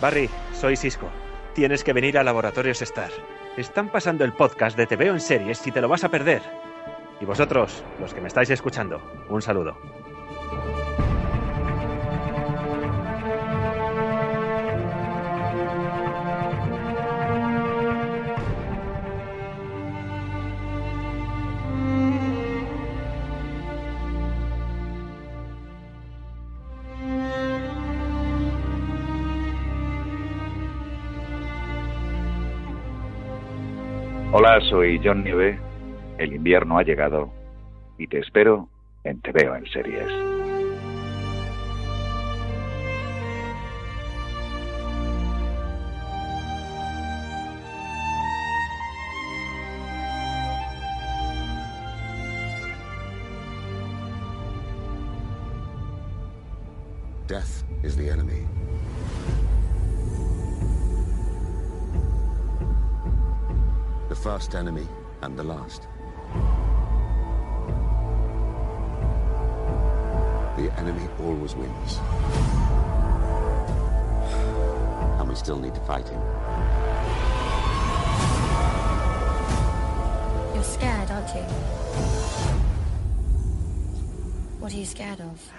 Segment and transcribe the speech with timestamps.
[0.00, 1.08] Barry, soy Cisco.
[1.54, 3.10] Tienes que venir a Laboratorios Star.
[3.56, 6.42] Están pasando el podcast de Te veo en series si te lo vas a perder.
[7.20, 9.00] Y vosotros, los que me estáis escuchando,
[9.30, 9.76] un saludo.
[34.48, 35.58] Hola, soy John Nieve.
[36.18, 37.32] El invierno ha llegado
[37.98, 38.68] y te espero
[39.02, 40.06] en Te veo en series.
[65.26, 65.88] And the last.
[70.56, 71.98] The enemy always wins.
[75.18, 76.20] And we still need to fight him.
[80.54, 81.42] You're scared, aren't you?
[84.60, 85.52] What are you scared of?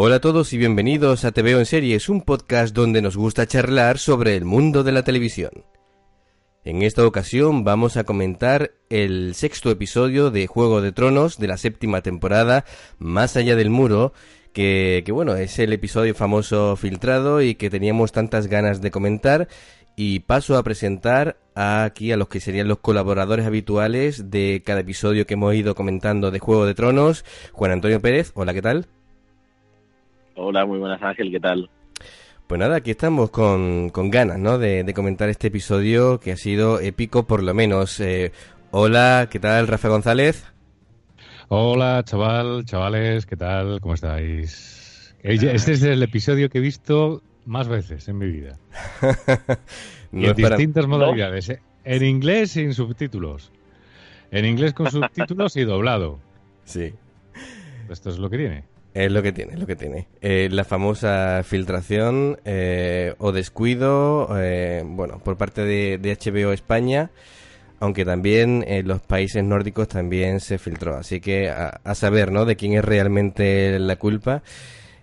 [0.00, 3.48] Hola a todos y bienvenidos a Te Veo en Series, un podcast donde nos gusta
[3.48, 5.50] charlar sobre el mundo de la televisión.
[6.64, 11.56] En esta ocasión vamos a comentar el sexto episodio de Juego de Tronos de la
[11.56, 12.64] séptima temporada,
[13.00, 14.12] Más allá del muro,
[14.52, 19.48] que, que bueno, es el episodio famoso filtrado y que teníamos tantas ganas de comentar.
[19.96, 25.26] Y paso a presentar aquí a los que serían los colaboradores habituales de cada episodio
[25.26, 27.24] que hemos ido comentando de Juego de Tronos.
[27.50, 28.86] Juan Antonio Pérez, hola, ¿qué tal?
[30.40, 31.68] Hola, muy buenas Ángel, ¿qué tal?
[32.46, 34.56] Pues nada, aquí estamos con, con ganas, ¿no?
[34.56, 37.98] De, de, comentar este episodio que ha sido épico por lo menos.
[37.98, 38.30] Eh,
[38.70, 40.46] hola, ¿qué tal, Rafa González?
[41.48, 43.80] Hola, chaval, chavales, ¿qué tal?
[43.80, 45.12] ¿Cómo estáis?
[45.24, 48.58] Este es el episodio que he visto más veces en mi vida.
[50.12, 50.56] no y en para...
[50.56, 51.48] distintas modalidades.
[51.48, 51.60] ¿eh?
[51.82, 53.50] En inglés sin subtítulos.
[54.30, 56.20] En inglés con subtítulos y doblado.
[56.62, 56.94] Sí.
[57.90, 58.77] Esto es lo que tiene.
[58.94, 60.08] Es lo que tiene, es lo que tiene.
[60.20, 67.10] Eh, la famosa filtración eh, o descuido, eh, bueno, por parte de, de, HBO España,
[67.80, 70.96] aunque también en los países nórdicos también se filtró.
[70.96, 72.44] Así que a, a saber, ¿no?
[72.44, 74.42] De quién es realmente la culpa.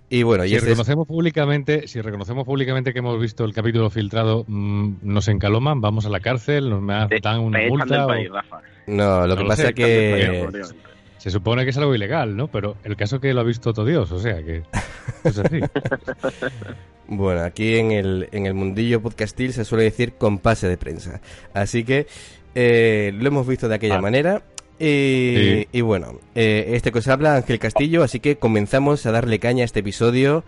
[0.09, 1.07] Y bueno, si y este reconocemos es...
[1.07, 6.09] públicamente, si reconocemos públicamente que hemos visto el capítulo filtrado, mmm, nos encaloman, vamos a
[6.09, 6.85] la cárcel, nos
[7.21, 8.05] dan una multa.
[8.05, 8.07] o...
[8.07, 8.29] país,
[8.87, 10.61] no, lo no que pasa sé, es que
[11.25, 12.49] se supone que es algo ilegal, ¿no?
[12.49, 14.61] Pero el caso que lo ha visto todo Dios, o sea que
[15.23, 15.59] es así.
[17.07, 21.21] bueno, aquí en el, en el mundillo podcastil se suele decir con pase de prensa.
[21.51, 22.05] Así que
[22.53, 24.01] eh, lo hemos visto de aquella ah.
[24.01, 24.43] manera.
[24.77, 25.67] Y, sí.
[25.71, 29.63] y, bueno, eh, este que os habla Ángel Castillo, así que comenzamos a darle caña
[29.63, 30.43] a este episodio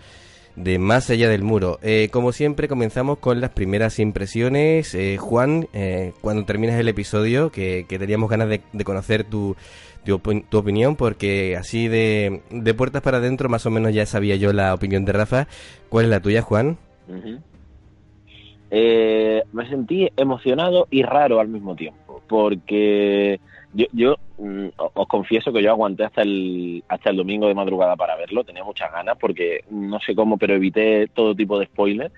[0.57, 1.80] de Más allá del muro.
[1.83, 4.94] Eh, como siempre comenzamos con las primeras impresiones.
[4.95, 9.56] Eh, Juan, eh, cuando terminas el episodio, que, teníamos ganas de, conocer tu,
[10.07, 14.54] tu, opinión, porque así de, de, puertas para adentro más o menos ya sabía yo
[14.54, 15.48] la opinión de Rafa.
[15.89, 16.77] ¿Cuál es la tuya, Juan?
[18.69, 23.39] me sentí emocionado y raro al mismo tiempo, porque
[23.74, 27.95] yo, yo mm, os confieso que yo aguanté hasta el, hasta el domingo de madrugada
[27.95, 32.13] para verlo, tenía muchas ganas porque no sé cómo, pero evité todo tipo de spoilers.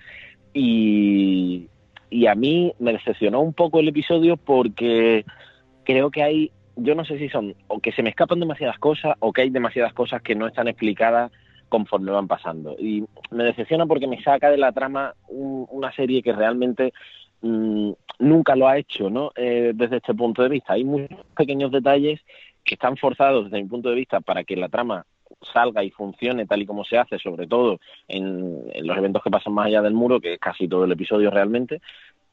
[0.52, 1.68] Y,
[2.10, 5.24] y a mí me decepcionó un poco el episodio porque
[5.84, 9.16] creo que hay, yo no sé si son, o que se me escapan demasiadas cosas
[9.20, 11.30] o que hay demasiadas cosas que no están explicadas
[11.68, 12.76] conforme van pasando.
[12.78, 16.92] Y me decepciona porque me saca de la trama una serie que realmente
[17.42, 19.32] Mm, nunca lo ha hecho, ¿no?
[19.34, 20.74] Eh, desde este punto de vista.
[20.74, 22.20] Hay muchos pequeños detalles
[22.64, 25.06] que están forzados desde mi punto de vista para que la trama
[25.52, 29.54] salga y funcione tal y como se hace, sobre todo en, los eventos que pasan
[29.54, 31.80] más allá del muro, que es casi todo el episodio realmente,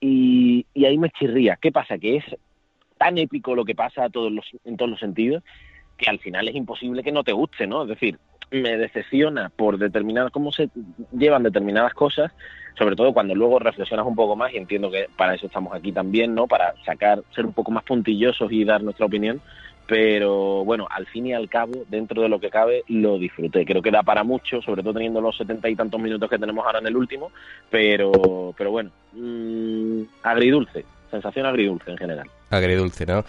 [0.01, 1.57] y, ahí me chirría.
[1.61, 1.97] ¿Qué pasa?
[1.97, 2.25] Que es
[2.97, 5.44] tan épico lo que pasa todos los, en todos los sentidos
[5.97, 7.83] que al final es imposible que no te guste, ¿no?
[7.83, 8.19] Es decir,
[8.51, 10.69] me decepciona por determinadas, cómo se
[11.11, 12.31] llevan determinadas cosas,
[12.77, 15.91] sobre todo cuando luego reflexionas un poco más, y entiendo que para eso estamos aquí
[15.91, 16.47] también, ¿no?
[16.47, 19.41] Para sacar, ser un poco más puntillosos y dar nuestra opinión,
[19.88, 23.65] pero bueno, al fin y al cabo, dentro de lo que cabe, lo disfruté.
[23.65, 26.65] Creo que da para mucho, sobre todo teniendo los setenta y tantos minutos que tenemos
[26.65, 27.31] ahora en el último,
[27.69, 32.29] pero, pero bueno, mmm, agridulce, sensación agridulce en general.
[32.49, 33.25] Agridulce, ¿no?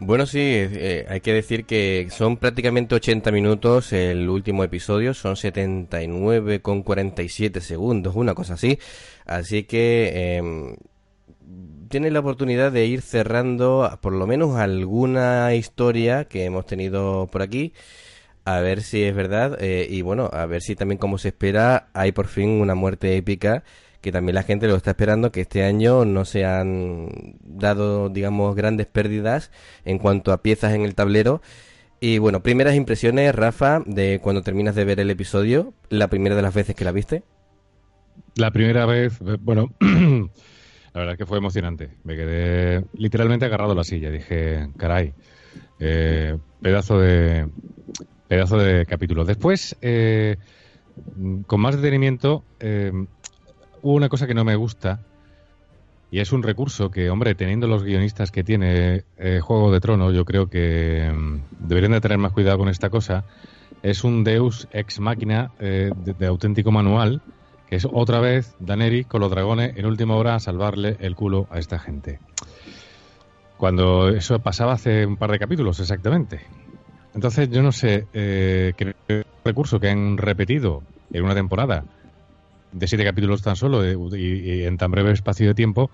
[0.00, 5.36] Bueno, sí, eh, hay que decir que son prácticamente 80 minutos el último episodio, son
[5.36, 8.78] 79 con 47 segundos, una cosa así.
[9.26, 10.76] Así que eh,
[11.88, 17.42] tienes la oportunidad de ir cerrando por lo menos alguna historia que hemos tenido por
[17.42, 17.72] aquí,
[18.44, 21.88] a ver si es verdad eh, y bueno, a ver si también como se espera
[21.92, 23.64] hay por fin una muerte épica
[24.00, 28.54] que también la gente lo está esperando, que este año no se han dado, digamos,
[28.54, 29.50] grandes pérdidas
[29.84, 31.42] en cuanto a piezas en el tablero.
[32.00, 36.42] Y bueno, primeras impresiones, Rafa, de cuando terminas de ver el episodio, la primera de
[36.42, 37.24] las veces que la viste.
[38.36, 41.90] La primera vez, eh, bueno, la verdad es que fue emocionante.
[42.04, 44.10] Me quedé literalmente agarrado a la silla.
[44.10, 45.12] Dije, caray,
[45.80, 47.48] eh, pedazo de
[48.28, 49.24] pedazo de capítulo.
[49.24, 50.36] Después, eh,
[51.46, 52.44] con más detenimiento,
[53.82, 55.00] una cosa que no me gusta
[56.10, 60.14] y es un recurso que, hombre, teniendo los guionistas que tiene eh, Juego de Tronos,
[60.14, 63.24] yo creo que mm, deberían de tener más cuidado con esta cosa.
[63.82, 67.20] Es un Deus ex máquina eh, de, auténtico manual,
[67.68, 71.46] que es otra vez Daneri con los dragones en última hora a salvarle el culo
[71.50, 72.20] a esta gente.
[73.58, 76.40] Cuando eso pasaba hace un par de capítulos, exactamente.
[77.14, 80.82] Entonces, yo no sé, eh, qué recurso que han repetido
[81.12, 81.84] en una temporada
[82.72, 83.84] de siete capítulos tan solo
[84.16, 85.90] y, en tan breve espacio de tiempo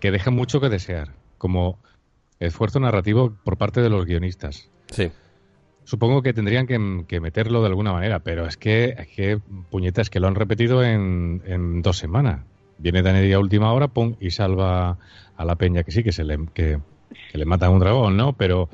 [0.00, 1.78] que deja mucho que desear como
[2.40, 4.70] esfuerzo narrativo por parte de los guionistas.
[4.90, 5.10] Sí.
[5.84, 9.40] Supongo que tendrían que, meterlo de alguna manera, pero es que, es que
[9.70, 12.44] puñetas que lo han repetido en, dos semanas.
[12.76, 14.98] Viene Daniel a última hora, pum, y salva
[15.36, 16.78] a la peña, que sí, que se le, que,
[17.32, 18.34] le mata a un dragón, ¿no?
[18.34, 18.68] Pero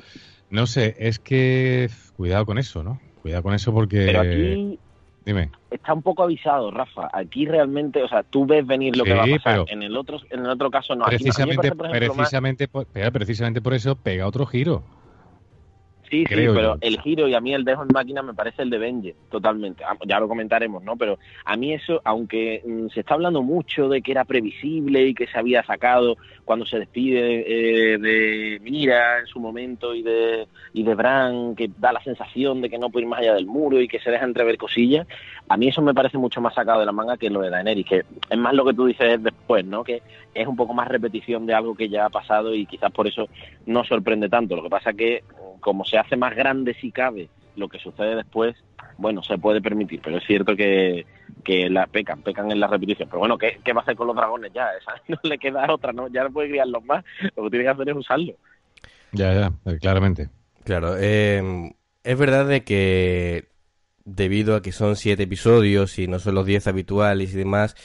[0.49, 2.99] no sé, es que cuidado con eso, ¿no?
[3.21, 4.77] Cuidado con eso porque...
[5.25, 5.49] Dime.
[5.71, 7.09] Está un poco avisado, Rafa.
[7.11, 9.65] Aquí realmente, o sea, tú ves venir lo que va a pasar.
[9.67, 11.05] En el otro, en el otro caso no.
[11.05, 12.67] Precisamente, precisamente,
[13.11, 14.83] precisamente por eso pega otro giro.
[16.23, 18.69] Sí, sí, pero el giro y a mí el dejo en máquina me parece el
[18.69, 19.83] de Benje, totalmente.
[19.83, 20.95] Ah, ya lo comentaremos, ¿no?
[20.95, 25.13] Pero a mí eso, aunque mm, se está hablando mucho de que era previsible y
[25.13, 30.47] que se había sacado cuando se despide eh, de Mira en su momento y de,
[30.73, 33.47] y de Bran, que da la sensación de que no puede ir más allá del
[33.47, 35.07] muro y que se deja entrever cosillas,
[35.49, 37.85] a mí eso me parece mucho más sacado de la manga que lo de Daenerys,
[37.85, 39.83] que es más lo que tú dices después, ¿no?
[39.83, 40.01] Que
[40.33, 43.27] es un poco más repetición de algo que ya ha pasado y quizás por eso
[43.65, 44.55] no sorprende tanto.
[44.55, 45.23] Lo que pasa que
[45.65, 48.55] como se hace más grande si cabe lo que sucede después,
[48.99, 51.07] bueno, se puede permitir, pero es cierto que,
[51.43, 53.09] que la pecan, pecan en la repetición.
[53.09, 54.67] Pero bueno, ¿qué, va a hacer con los dragones ya?
[54.79, 56.07] Esa no le queda otra, ¿no?
[56.07, 57.03] Ya no puede criarlos más,
[57.35, 58.33] lo que tiene que hacer es usarlo.
[59.11, 60.29] Ya, ya, eh, claramente.
[60.63, 63.45] Claro, eh, es verdad de que
[64.03, 67.75] debido a que son siete episodios y no son los diez habituales y demás,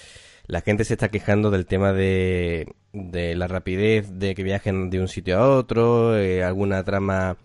[0.46, 5.00] la gente se está quejando del tema de, de la rapidez de que viajen de
[5.00, 7.38] un sitio a otro, eh, alguna trama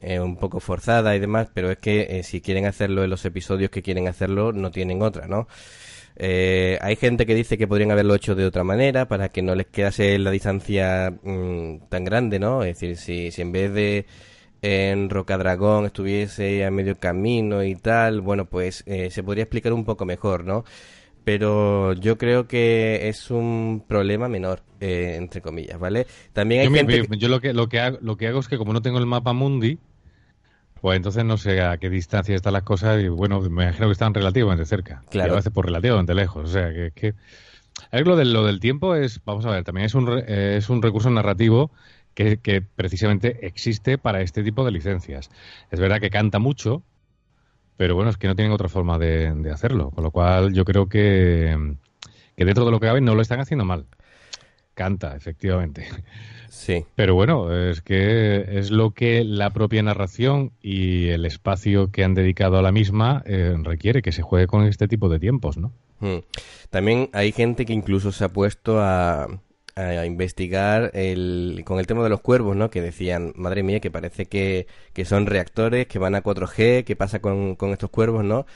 [0.00, 3.24] eh, un poco forzada y demás, pero es que eh, si quieren hacerlo en los
[3.24, 5.46] episodios que quieren hacerlo, no tienen otra, ¿no?
[6.16, 9.54] Eh, hay gente que dice que podrían haberlo hecho de otra manera para que no
[9.54, 12.62] les quedase la distancia mm, tan grande, ¿no?
[12.62, 14.06] Es decir, si, si en vez de
[14.62, 20.04] en Rocadragón estuviese a medio camino y tal, bueno, pues se podría explicar un poco
[20.04, 20.64] mejor, ¿no?
[21.24, 26.06] pero yo creo que es un problema menor, eh, entre comillas, ¿vale?
[26.32, 28.58] También hay yo, gente yo lo que lo que hago, lo que hago es que
[28.58, 29.78] como no tengo el mapa mundi,
[30.80, 33.92] pues entonces no sé a qué distancia están las cosas y bueno, me imagino que
[33.92, 35.02] están relativamente cerca.
[35.10, 35.30] Claro.
[35.30, 36.48] Y a veces por relativamente lejos.
[36.48, 37.14] O sea, que, que...
[37.92, 40.56] A ver, lo del, lo del tiempo es, vamos a ver, también es un, re-
[40.56, 41.70] es un recurso narrativo
[42.14, 45.30] que, que precisamente existe para este tipo de licencias.
[45.70, 46.82] Es verdad que canta mucho,
[47.76, 49.90] pero bueno, es que no tienen otra forma de, de hacerlo.
[49.92, 51.76] Con lo cual yo creo que,
[52.36, 53.86] que dentro de lo que cabe no lo están haciendo mal.
[54.80, 55.86] Canta, efectivamente.
[56.48, 56.86] Sí.
[56.94, 62.14] Pero bueno, es que es lo que la propia narración y el espacio que han
[62.14, 65.74] dedicado a la misma eh, requiere, que se juegue con este tipo de tiempos, ¿no?
[65.98, 66.20] Mm.
[66.70, 69.28] También hay gente que incluso se ha puesto a,
[69.74, 72.70] a investigar el, con el tema de los cuervos, ¿no?
[72.70, 76.96] Que decían, madre mía, que parece que, que son reactores, que van a 4G, ¿qué
[76.96, 78.46] pasa con, con estos cuervos, no?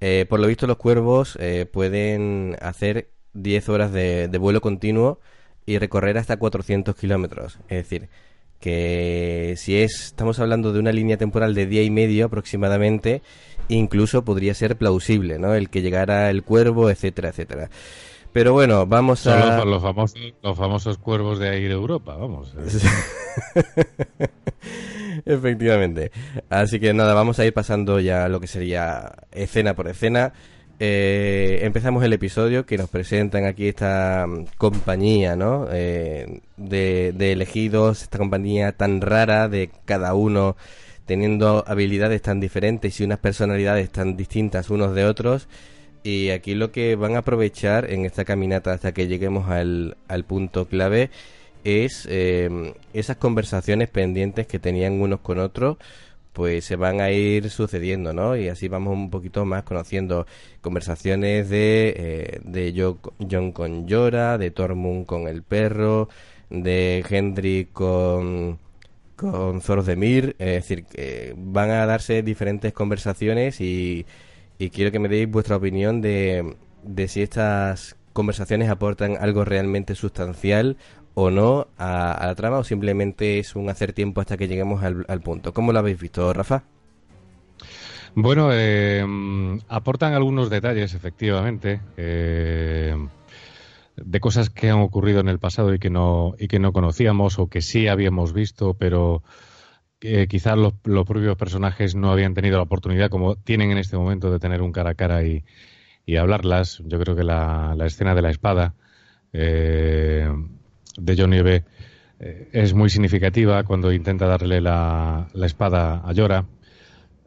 [0.00, 5.20] Eh, por lo visto los cuervos eh, pueden hacer 10 horas de, de vuelo continuo
[5.66, 7.58] y recorrer hasta 400 kilómetros.
[7.68, 8.08] Es decir,
[8.60, 13.22] que si es, estamos hablando de una línea temporal de día y medio aproximadamente,
[13.68, 15.54] incluso podría ser plausible, ¿no?
[15.54, 17.70] El que llegara el cuervo, etcétera, etcétera.
[18.32, 19.56] Pero bueno, vamos Son a...
[19.56, 22.54] los, los famosos, los famosos cuervos de Air Europa, vamos.
[25.24, 26.12] Efectivamente.
[26.48, 30.32] Así que nada, vamos a ir pasando ya lo que sería escena por escena.
[30.82, 35.68] Eh, empezamos el episodio que nos presentan aquí esta mm, compañía, ¿no?
[35.70, 40.56] Eh, de, de elegidos, esta compañía tan rara de cada uno
[41.04, 45.48] teniendo habilidades tan diferentes y unas personalidades tan distintas unos de otros.
[46.02, 50.24] Y aquí lo que van a aprovechar en esta caminata hasta que lleguemos al, al
[50.24, 51.10] punto clave
[51.62, 55.76] es eh, esas conversaciones pendientes que tenían unos con otros,
[56.32, 58.36] pues se van a ir sucediendo, ¿no?
[58.36, 60.26] Y así vamos un poquito más conociendo
[60.60, 62.98] conversaciones de, eh, de Jo-
[63.30, 66.08] John con Yora, de Tormund con el perro,
[66.50, 68.58] de Hendry con
[69.16, 70.86] con Zordemir, es decir,
[71.36, 74.06] van a darse diferentes conversaciones y,
[74.58, 79.94] y quiero que me deis vuestra opinión de, de si estas conversaciones aportan algo realmente
[79.94, 80.76] sustancial
[81.22, 84.82] o no a, a la trama o simplemente es un hacer tiempo hasta que lleguemos
[84.82, 85.52] al, al punto.
[85.52, 86.64] ¿Cómo lo habéis visto, Rafa?
[88.14, 89.04] Bueno, eh,
[89.68, 92.96] aportan algunos detalles, efectivamente, eh,
[93.96, 97.38] de cosas que han ocurrido en el pasado y que no y que no conocíamos
[97.38, 99.22] o que sí habíamos visto, pero
[100.00, 103.96] que quizás los, los propios personajes no habían tenido la oportunidad, como tienen en este
[103.96, 105.44] momento, de tener un cara a cara y,
[106.04, 106.82] y hablarlas.
[106.86, 108.74] Yo creo que la, la escena de la espada
[109.32, 110.28] eh,
[111.00, 111.64] de John Nieve
[112.20, 116.46] eh, es muy significativa cuando intenta darle la, la espada a Llora.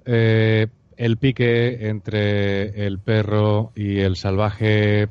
[0.05, 5.09] Eh, el pique entre el perro y el salvaje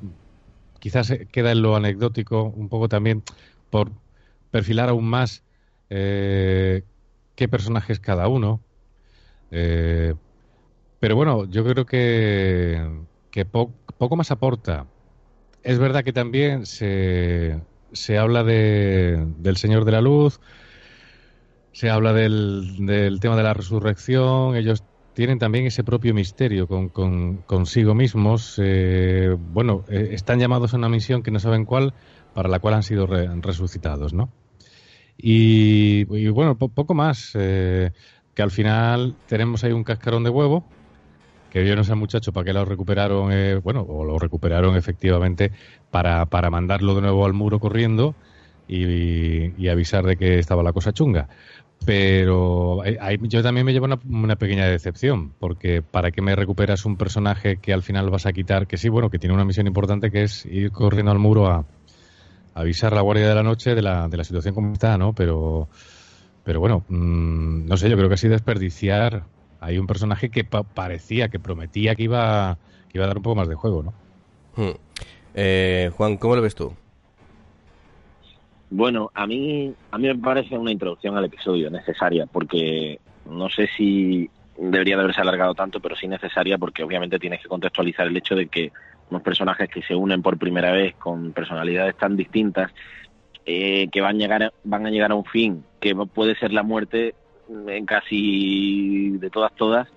[0.80, 3.22] quizás queda en lo anecdótico, un poco también
[3.70, 3.90] por
[4.50, 5.42] perfilar aún más
[5.90, 6.82] eh,
[7.36, 8.60] qué personaje es cada uno.
[11.00, 12.80] Pero bueno, yo creo que,
[13.30, 14.86] que po- poco más aporta.
[15.62, 17.60] Es verdad que también se,
[17.92, 20.40] se habla de, del Señor de la Luz,
[21.72, 24.84] se habla del, del tema de la resurrección, ellos
[25.14, 28.54] tienen también ese propio misterio con, con- consigo mismos.
[28.62, 31.94] eh, bueno, eh, están llamados a una misión que no saben cuál,
[32.32, 34.32] para la cual han sido re- resucitados, ¿no?
[35.16, 37.32] Y, bueno, po- poco más.
[37.34, 37.92] eh,
[38.34, 40.66] que al final tenemos ahí un cascarón de huevo,
[41.52, 45.52] que yo no sé, muchacho, para qué lo recuperaron, eh, bueno, o lo recuperaron efectivamente
[45.90, 48.14] para, para mandarlo de nuevo al muro corriendo
[48.66, 51.28] y, avisar de que estaba la cosa chunga.
[51.84, 56.86] Pero eh, yo también me llevo una, una pequeña decepción, porque ¿para qué me recuperas
[56.86, 58.66] un personaje que al final vas a quitar?
[58.66, 61.56] Que sí, bueno, que tiene una misión importante que es ir corriendo al muro a,
[61.56, 61.66] a
[62.54, 65.12] avisar a la Guardia de la Noche de la, de la situación como está, ¿no?
[65.12, 65.68] Pero,
[66.44, 69.24] pero bueno, mm, no sé, yo creo que así desperdiciar.
[69.62, 72.58] Hay un personaje que pa- parecía, que prometía que iba,
[72.90, 73.94] que iba a dar un poco más de juego, ¿no?
[74.56, 74.76] Hmm.
[75.34, 76.74] Eh, Juan, ¿cómo lo ves tú?
[78.70, 82.98] Bueno, a mí, a mí me parece una introducción al episodio necesaria, porque
[83.30, 84.28] no sé si
[84.58, 88.34] debería de haberse alargado tanto, pero sí necesaria porque obviamente tienes que contextualizar el hecho
[88.34, 88.72] de que
[89.10, 92.72] unos personajes que se unen por primera vez con personalidades tan distintas,
[93.46, 96.52] eh, que van a, llegar a, van a llegar a un fin que puede ser
[96.52, 97.14] la muerte
[97.48, 99.88] en casi de todas, todas,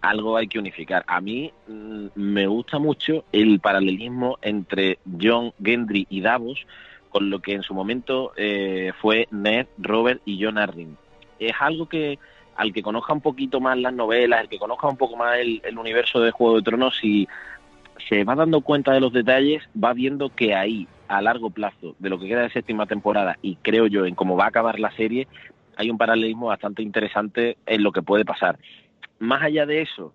[0.00, 1.04] algo hay que unificar.
[1.06, 6.66] A mí mm, me gusta mucho el paralelismo entre John Gendry y Davos,
[7.08, 10.96] con lo que en su momento eh, fue Ned, Robert y John Arryn.
[11.38, 12.18] Es algo que
[12.56, 15.60] al que conozca un poquito más las novelas, el que conozca un poco más el,
[15.64, 17.26] el universo de Juego de Tronos y
[18.08, 22.10] se va dando cuenta de los detalles, va viendo que ahí, a largo plazo, de
[22.10, 24.90] lo que queda de séptima temporada, y creo yo en cómo va a acabar la
[24.92, 25.26] serie,
[25.76, 28.58] hay un paralelismo bastante interesante en lo que puede pasar.
[29.18, 30.14] Más allá de eso,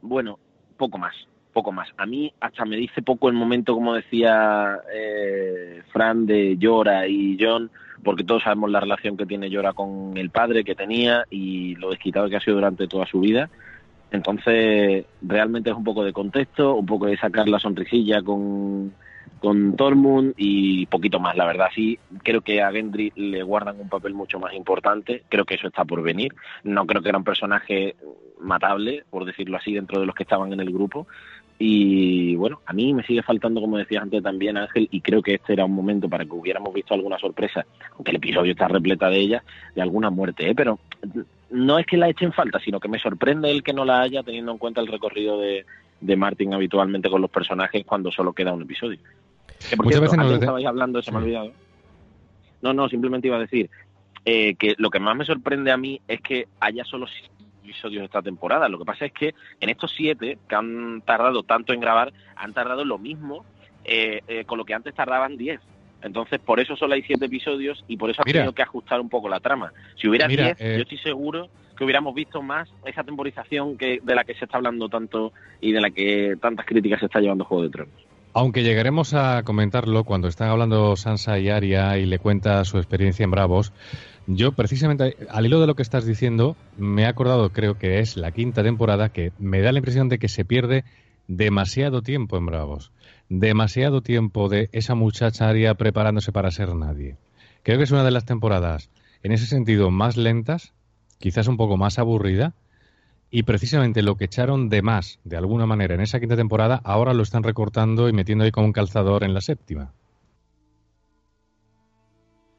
[0.00, 0.38] bueno,
[0.76, 1.14] poco más,
[1.52, 1.88] poco más.
[1.96, 7.36] A mí hasta me dice poco el momento, como decía eh, Fran, de Llora y
[7.38, 7.70] John,
[8.02, 11.90] porque todos sabemos la relación que tiene Llora con el padre que tenía y lo
[11.90, 13.48] desquitado que ha sido durante toda su vida.
[14.10, 18.92] Entonces, realmente es un poco de contexto, un poco de sacar la sonrisilla con,
[19.42, 21.66] con Tormund y poquito más, la verdad.
[21.74, 25.66] Sí, creo que a Gendry le guardan un papel mucho más importante, creo que eso
[25.66, 26.32] está por venir.
[26.62, 27.96] No creo que era un personaje
[28.38, 31.08] matable, por decirlo así, dentro de los que estaban en el grupo.
[31.58, 35.34] Y bueno, a mí me sigue faltando, como decías antes también, Ángel, y creo que
[35.34, 39.08] este era un momento para que hubiéramos visto alguna sorpresa, aunque el episodio está repleta
[39.08, 39.44] de ella,
[39.74, 40.54] de alguna muerte, ¿eh?
[40.54, 40.78] pero
[41.50, 44.22] no es que la echen falta, sino que me sorprende el que no la haya,
[44.22, 45.66] teniendo en cuenta el recorrido de,
[46.00, 48.98] de Martin habitualmente con los personajes cuando solo queda un episodio.
[49.76, 51.52] Muchas veces no estabais hablando, se me ha olvidado.
[52.60, 53.70] No, no, simplemente iba a decir
[54.24, 57.06] eh, que lo que más me sorprende a mí es que haya solo
[57.62, 58.68] episodios esta temporada.
[58.68, 62.52] Lo que pasa es que en estos siete, que han tardado tanto en grabar, han
[62.52, 63.44] tardado lo mismo
[63.84, 65.60] eh, eh, con lo que antes tardaban diez.
[66.02, 69.08] Entonces, por eso solo hay siete episodios y por eso ha tenido que ajustar un
[69.08, 69.72] poco la trama.
[69.96, 74.14] Si hubiera diez, eh, yo estoy seguro que hubiéramos visto más esa temporización que, de
[74.14, 77.44] la que se está hablando tanto y de la que tantas críticas se está llevando
[77.44, 78.11] Juego de Tronos.
[78.34, 83.24] Aunque llegaremos a comentarlo cuando están hablando Sansa y Arya y le cuenta su experiencia
[83.24, 83.72] en Bravos,
[84.26, 88.16] yo precisamente al hilo de lo que estás diciendo me he acordado, creo que es
[88.16, 90.84] la quinta temporada, que me da la impresión de que se pierde
[91.28, 92.92] demasiado tiempo en Bravos
[93.40, 97.16] demasiado tiempo de esa muchacha Aria preparándose para ser nadie.
[97.62, 98.90] Creo que es una de las temporadas,
[99.22, 100.74] en ese sentido, más lentas,
[101.18, 102.52] quizás un poco más aburrida,
[103.34, 107.14] y precisamente lo que echaron de más, de alguna manera, en esa quinta temporada, ahora
[107.14, 109.94] lo están recortando y metiendo ahí como un calzador en la séptima.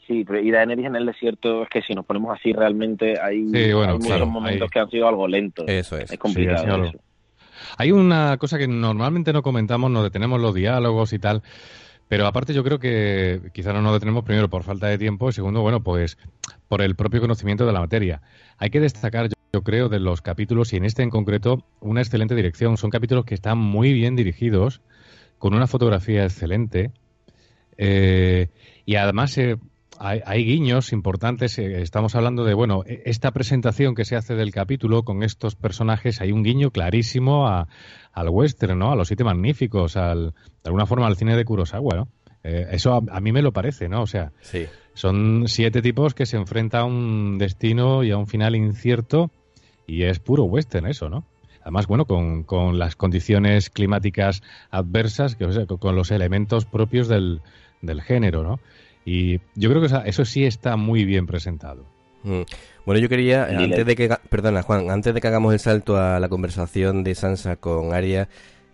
[0.08, 3.44] Sí, pero y Daenerys en el desierto es que si nos ponemos así realmente hay,
[3.44, 5.66] muchos momentos que han sido algo lentos.
[5.70, 6.12] Eso es.
[6.12, 6.86] Es complicado.
[6.86, 7.00] eso.
[7.78, 11.44] Hay una cosa que normalmente no comentamos, nos detenemos los diálogos y tal,
[12.08, 15.34] pero aparte yo creo que quizá no nos detenemos primero por falta de tiempo y
[15.34, 16.18] segundo, bueno, pues
[16.68, 18.24] por el propio conocimiento de la materia.
[18.58, 22.34] Hay que destacar, yo, creo, de los capítulos y en este en concreto una excelente
[22.34, 22.76] dirección.
[22.76, 24.82] Son capítulos que están muy bien dirigidos,
[25.38, 26.90] con una fotografía excelente.
[27.78, 28.48] Eh,
[28.88, 29.58] y además eh,
[30.00, 31.60] hay, guiños importantes.
[31.60, 35.56] Eh, estamos hablando de, bueno, e, esta presentación que se hace del capítulo con estos
[35.56, 38.92] personajes, hay un guiño clarísimo al western, ¿no?
[38.92, 42.08] A los siete magníficos, al, de alguna forma al cine de Kurosawa, ¿no?
[42.44, 44.02] Eh, eso a, mí me lo parece, ¿no?
[44.02, 44.32] O sea,
[44.96, 49.32] son siete tipos que se enfrentan a un destino y a un final incierto
[49.88, 51.26] y es puro western eso, ¿no?
[51.62, 57.08] Además, bueno, con, con las condiciones climáticas adversas, que, o sea, con los elementos propios
[57.08, 57.42] del,
[57.82, 58.60] del género, ¿no?
[59.06, 61.86] Y yo creo que eso sí está muy bien presentado.
[62.24, 62.42] Mm.
[62.86, 66.20] Bueno, yo quería, antes de que, perdona Juan, antes de que hagamos el salto a
[66.20, 68.28] la conversación de Sansa con Arya,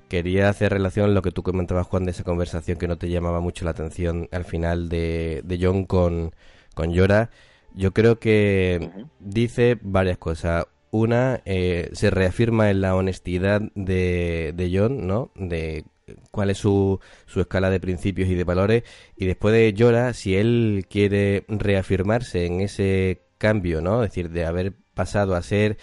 [0.08, 3.10] quería hacer relación a lo que tú comentabas, Juan, de esa conversación que no te
[3.10, 6.34] llamaba mucho la atención al final de, de John con,
[6.74, 7.30] con Yora.
[7.76, 10.66] Yo creo que dice varias cosas.
[10.92, 15.32] Una, eh, se reafirma en la honestidad de, de John, ¿no?
[15.36, 15.86] De
[16.32, 18.84] cuál es su, su escala de principios y de valores
[19.16, 24.04] y después de Llora, si él quiere reafirmarse en ese cambio, ¿no?
[24.04, 25.78] Es decir, de haber pasado a ser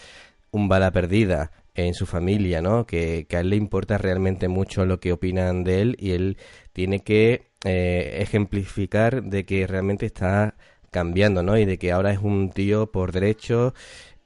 [0.51, 2.87] un bala perdida en su familia, ¿no?
[2.87, 6.38] Que, a él le importa realmente mucho lo que opinan de él y él
[6.73, 10.57] tiene que eh, ejemplificar de que realmente está
[10.90, 11.59] cambiando, ¿no?
[11.59, 13.75] Y de que ahora es un tío por derecho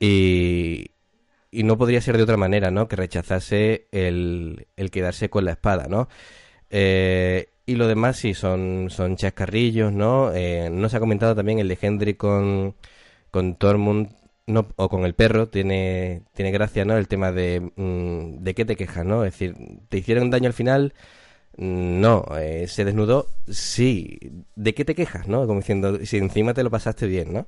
[0.00, 0.92] y,
[1.50, 2.88] y no podría ser de otra manera, ¿no?
[2.88, 6.08] Que rechazase el, el quedarse con la espada, ¿no?
[6.70, 10.32] Eh, y lo demás sí, son, son chascarrillos, ¿no?
[10.34, 12.74] Eh, no se ha comentado también el de con,
[13.30, 14.08] con Tormund
[14.46, 16.96] no, o con el perro, tiene, tiene gracia, ¿no?
[16.96, 19.24] El tema de, mm, de qué te quejas, ¿no?
[19.24, 19.54] Es decir,
[19.88, 20.94] ¿te hicieron daño al final?
[21.56, 24.18] No, eh, se desnudó, sí.
[24.56, 25.46] ¿De qué te quejas, no?
[25.46, 27.46] Como diciendo, si encima te lo pasaste bien, ¿no?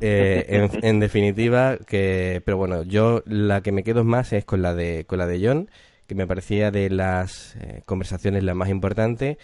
[0.00, 4.74] Eh, en, definitiva, que, pero bueno, yo la que me quedo más es con la
[4.74, 5.70] de, con la de John,
[6.06, 9.38] que me parecía de las eh, conversaciones la más importante.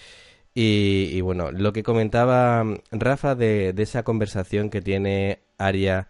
[0.57, 6.09] Y, bueno, lo que comentaba mm, Rafa de, de esa conversación que tiene Aria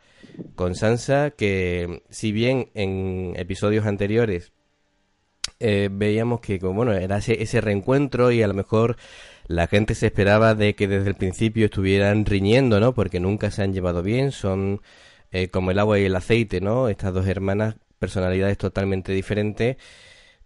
[0.55, 4.53] con Sansa, que mm, si bien en episodios anteriores
[5.61, 8.97] eh, veíamos que bueno, era ese, ese reencuentro y a lo mejor
[9.47, 12.95] la gente se esperaba de que desde el principio estuvieran riñendo, ¿no?
[12.95, 14.81] Porque nunca se han llevado bien, son
[15.33, 16.89] eh, como el agua y el aceite, ¿no?
[16.89, 19.77] Estas dos hermanas, personalidades totalmente diferentes,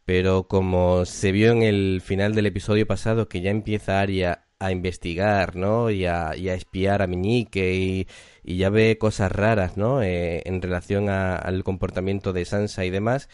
[0.04, 4.72] pero como se vio en el final del episodio pasado que ya empieza Aria a
[4.72, 5.90] investigar, ¿no?
[5.90, 8.08] Y a, espiar a Meñique y,
[8.44, 10.02] ya ve cosas raras, ¿no?
[10.02, 13.28] Eh, en relación al comportamiento de Sansa y demás,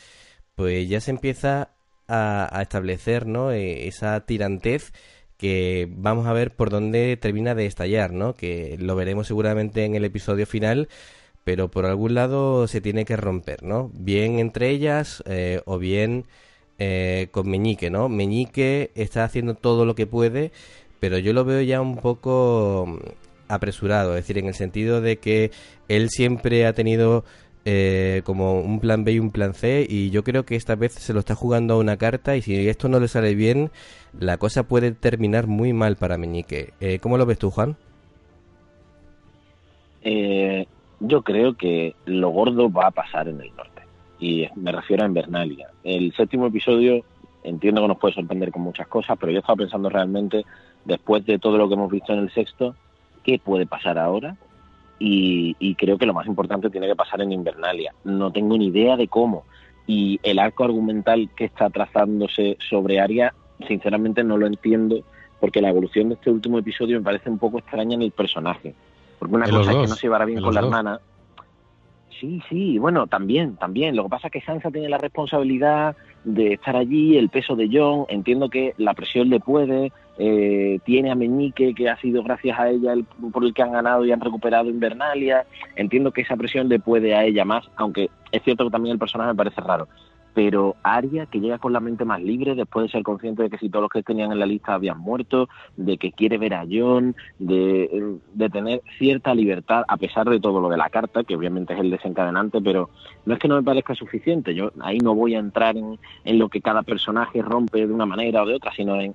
[0.55, 1.70] pues ya se empieza
[2.09, 3.53] a, establecer, ¿no?
[3.53, 4.92] Eh, esa tirantez
[5.36, 8.34] que vamos a ver por dónde termina de estallar, ¿no?
[8.34, 10.88] Que lo veremos seguramente en el episodio final,
[11.44, 13.90] pero por algún lado se tiene que romper, ¿no?
[13.94, 16.24] Bien entre ellas eh, o bien
[16.78, 18.08] eh, con Meñique, ¿no?
[18.08, 20.52] Meñique está haciendo todo lo que puede,
[21.00, 22.98] pero yo lo veo ya un poco mm,
[23.48, 25.50] apresurado, es decir, en el sentido de que
[25.88, 27.24] él siempre ha tenido
[27.64, 30.92] eh, como un plan B y un plan C y yo creo que esta vez
[30.92, 33.70] se lo está jugando a una carta y si esto no le sale bien,
[34.18, 36.74] la cosa puede terminar muy mal para Meñique.
[36.81, 37.77] Eh, ¿Cómo lo ves tú, Juan?
[40.03, 40.66] Eh,
[41.00, 43.83] yo creo que lo gordo va a pasar en el norte
[44.20, 45.68] y me refiero a Invernalia.
[45.83, 47.03] El séptimo episodio
[47.44, 50.44] entiendo que nos puede sorprender con muchas cosas, pero yo estaba pensando realmente,
[50.85, 52.74] después de todo lo que hemos visto en el sexto,
[53.22, 54.37] ¿qué puede pasar ahora?
[54.98, 57.94] Y, creo que lo más importante tiene que pasar en Invernalia.
[58.04, 59.44] No tengo ni idea de cómo.
[59.87, 63.35] Y el arco argumental que está trazándose sobre Aria,
[63.66, 65.00] sinceramente no lo entiendo,
[65.40, 68.74] porque la evolución de este último episodio me parece un poco extraña en el personaje.
[69.18, 71.00] Porque una cosa es que no se llevará bien con la hermana,
[72.20, 73.96] Sí, sí, bueno, también, también.
[73.96, 77.68] Lo que pasa es que Sansa tiene la responsabilidad de estar allí, el peso de
[77.72, 82.58] John, entiendo que la presión le puede, eh, tiene a Meñique, que ha sido gracias
[82.58, 85.44] a ella el, por el que han ganado y han recuperado Invernalia,
[85.76, 88.98] entiendo que esa presión le puede a ella más, aunque es cierto que también el
[88.98, 89.87] personaje me parece raro
[90.34, 93.58] pero Aria que llega con la mente más libre después de ser consciente de que
[93.58, 96.66] si todos los que tenían en la lista habían muerto, de que quiere ver a
[96.70, 98.18] John, de,
[98.52, 101.90] tener cierta libertad a pesar de todo lo de la carta, que obviamente es el
[101.90, 102.90] desencadenante, pero
[103.24, 106.38] no es que no me parezca suficiente, yo ahí no voy a entrar en, en
[106.38, 109.14] lo que cada personaje rompe de una manera o de otra, sino en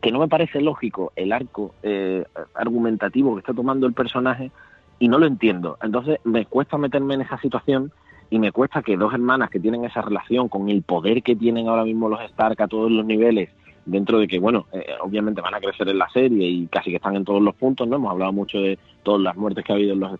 [0.00, 4.50] que no me parece lógico el arco eh, argumentativo que está tomando el personaje
[4.98, 5.78] y no lo entiendo.
[5.82, 7.92] Entonces me cuesta meterme en esa situación
[8.30, 11.68] y me cuesta que dos hermanas que tienen esa relación con el poder que tienen
[11.68, 13.50] ahora mismo los Stark a todos los niveles,
[13.84, 16.96] dentro de que, bueno, eh, obviamente van a crecer en la serie y casi que
[16.96, 17.96] están en todos los puntos, ¿no?
[17.96, 20.18] Hemos hablado mucho de todas las muertes que ha habido en los...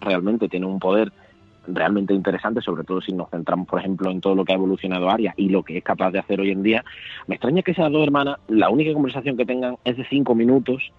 [0.00, 1.10] Realmente tienen un poder
[1.66, 5.10] realmente interesante, sobre todo si nos centramos, por ejemplo, en todo lo que ha evolucionado
[5.10, 6.84] Aria y lo que es capaz de hacer hoy en día.
[7.26, 10.92] Me extraña que esas dos hermanas, la única conversación que tengan es de cinco minutos,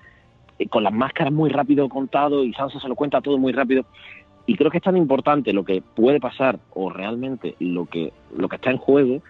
[0.60, 3.86] eh, con las máscaras muy rápido contado y Sansa se lo cuenta todo muy rápido.
[4.50, 8.50] Y creo que es tan importante lo que puede pasar o realmente lo que, lo
[8.50, 9.22] que está en juego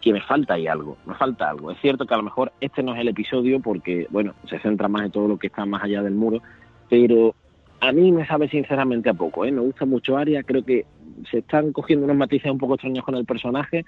[0.00, 1.70] que me falta ahí algo, me falta algo.
[1.70, 4.88] Es cierto que a lo mejor este no es el episodio porque, bueno, se centra
[4.88, 6.42] más en todo lo que está más allá del muro,
[6.90, 7.36] pero
[7.78, 9.52] a mí me sabe sinceramente a poco, ¿eh?
[9.52, 10.86] Me gusta mucho Aria, creo que
[11.30, 13.84] se están cogiendo unos matices un poco extraños con el personaje.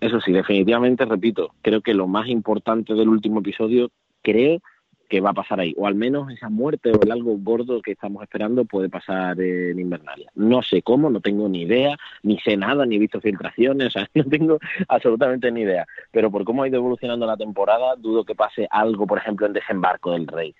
[0.00, 3.90] Eso sí, definitivamente, repito, creo que lo más importante del último episodio,
[4.22, 4.62] creo
[5.08, 7.92] que va a pasar ahí, o al menos esa muerte o el algo gordo que
[7.92, 10.30] estamos esperando puede pasar en Invernalia.
[10.34, 13.90] No sé cómo, no tengo ni idea, ni sé nada, ni he visto filtraciones, o
[13.90, 15.86] sea, no tengo absolutamente ni idea.
[16.10, 19.52] Pero por cómo ha ido evolucionando la temporada, dudo que pase algo, por ejemplo, en
[19.52, 20.54] Desembarco del Rey.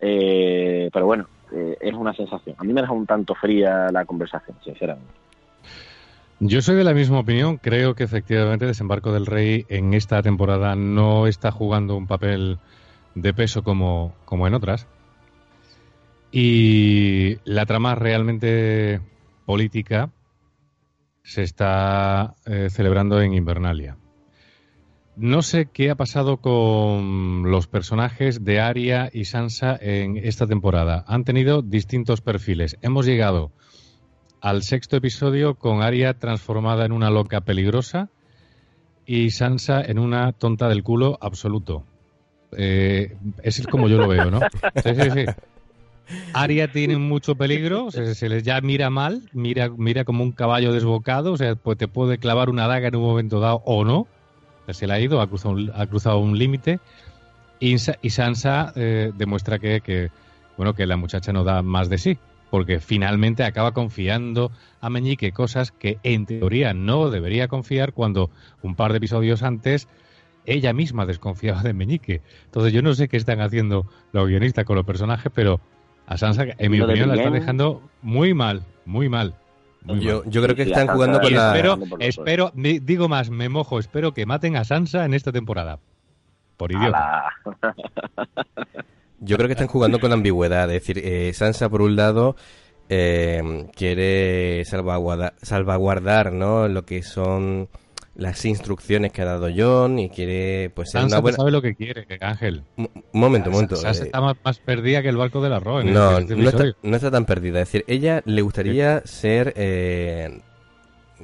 [0.00, 2.56] Eh, pero bueno, eh, es una sensación.
[2.58, 5.12] A mí me deja un tanto fría la conversación, sinceramente.
[6.42, 7.58] Yo soy de la misma opinión.
[7.58, 12.58] Creo que efectivamente Desembarco del Rey en esta temporada no está jugando un papel
[13.14, 14.86] de peso como, como en otras.
[16.32, 19.00] Y la trama realmente
[19.46, 20.10] política
[21.22, 23.96] se está eh, celebrando en Invernalia.
[25.16, 31.04] No sé qué ha pasado con los personajes de Arya y Sansa en esta temporada.
[31.06, 32.78] Han tenido distintos perfiles.
[32.80, 33.52] Hemos llegado
[34.40, 38.08] al sexto episodio con Arya transformada en una loca peligrosa
[39.04, 41.84] y Sansa en una tonta del culo absoluto.
[42.56, 44.40] Eh, es como yo lo veo, ¿no?
[44.82, 45.24] Sí, sí, sí.
[46.32, 51.32] Aria tiene mucho peligro, se, les ya mira mal, mira, mira como un caballo desbocado,
[51.32, 54.06] o sea, pues te puede clavar una daga en un momento dado o no.
[54.70, 56.78] Se le ha ido, ha cruzado un, límite.
[57.58, 60.10] Y, Sansa eh, demuestra que,
[60.56, 62.18] bueno, que la muchacha no da más de sí,
[62.50, 68.30] porque finalmente acaba confiando a Meñique cosas que en teoría no debería confiar cuando
[68.62, 69.88] un par de episodios antes
[70.46, 72.22] ella misma desconfiaba de Meñique.
[72.46, 75.60] Entonces yo no sé qué están haciendo los guionistas con los personajes, pero
[76.06, 79.34] a Sansa, en mi opinión, la están dejando muy mal, muy mal.
[79.84, 81.54] yo, yo creo que están jugando con la...
[81.54, 85.78] Espero, espero, digo más, me mojo, espero que maten a Sansa en esta temporada.
[86.56, 87.30] Por idiota.
[89.20, 90.64] Yo creo que están jugando con la ambigüedad.
[90.70, 92.36] Es decir, eh, Sansa, por un lado,
[92.88, 96.66] eh, quiere salvaguardar, salvaguardar ¿no?
[96.68, 97.68] lo que son
[98.20, 101.38] las instrucciones que ha dado John y quiere pues ser una buena...
[101.38, 102.64] sabe lo que quiere, Ángel.
[102.76, 103.76] Un momento, un momento.
[103.76, 105.86] Sansa está más, perdida que el barco del arroz.
[105.86, 107.62] no, este no, está, no, está, tan perdida.
[107.62, 110.42] Es decir, ella le gustaría ser eh,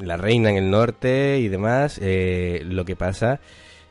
[0.01, 2.01] la reina en el norte y demás.
[2.03, 3.41] Eh, lo que pasa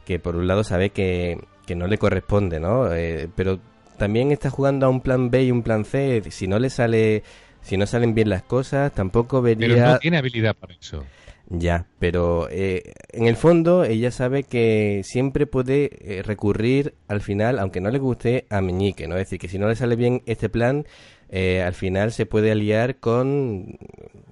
[0.03, 1.37] que por un lado sabe que,
[1.67, 2.91] que no le corresponde, ¿no?
[2.91, 3.59] Eh, pero
[3.99, 6.23] también está jugando a un plan B y un plan C.
[6.31, 7.21] Si no le sale,
[7.61, 9.67] si no salen bien las cosas, tampoco vería.
[9.67, 11.03] Pero no tiene habilidad para eso.
[11.49, 17.59] Ya, pero eh, en el fondo ella sabe que siempre puede eh, recurrir al final,
[17.59, 19.15] aunque no le guste, a Meñique, ¿no?
[19.15, 20.85] Es decir, que si no le sale bien este plan,
[21.29, 23.77] eh, al final se puede aliar con,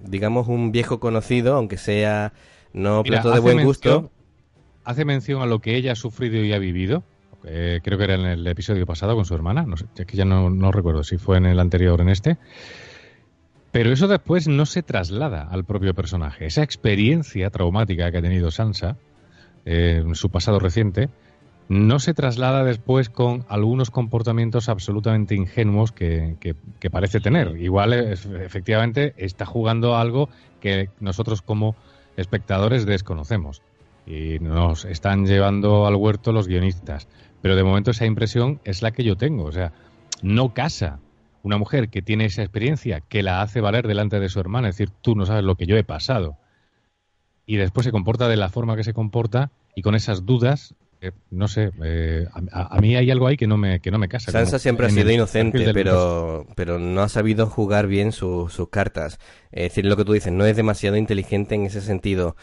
[0.02, 2.32] digamos, un viejo conocido, aunque sea
[2.72, 4.10] no plato de buen gusto.
[4.82, 7.04] Hace mención a lo que ella ha sufrido y ha vivido.
[7.42, 10.24] creo que era en el episodio pasado con su hermana, no sé, es que ya
[10.24, 12.38] no, no recuerdo si fue en el anterior o en este.
[13.74, 16.46] Pero eso después no se traslada al propio personaje.
[16.46, 18.96] Esa experiencia traumática que ha tenido Sansa
[19.64, 21.08] eh, en su pasado reciente
[21.68, 26.36] no se traslada después con algunos comportamientos absolutamente ingenuos que,
[26.92, 27.56] parece tener.
[27.56, 30.28] Igual, efectivamente, está jugando algo
[30.60, 31.74] que nosotros como
[32.16, 33.60] espectadores desconocemos
[34.06, 37.08] y nos están llevando al huerto los guionistas.
[37.42, 39.42] Pero de momento esa impresión es la que yo tengo.
[39.46, 39.72] O sea,
[40.22, 41.00] no casa
[41.44, 44.76] una mujer que tiene esa experiencia, que la hace valer delante de su hermana, es
[44.76, 46.38] decir, tú no sabes lo que yo he pasado,
[47.46, 51.12] y después se comporta de la forma que se comporta y con esas dudas, eh,
[51.30, 54.32] no sé, eh, a, mí hay algo ahí que no me, que no me casa.
[54.32, 59.18] Sansa siempre ha sido inocente, pero, pero no ha sabido jugar bien sus cartas.
[59.52, 62.36] Es decir, lo que tú dices, no es demasiado inteligente en ese sentido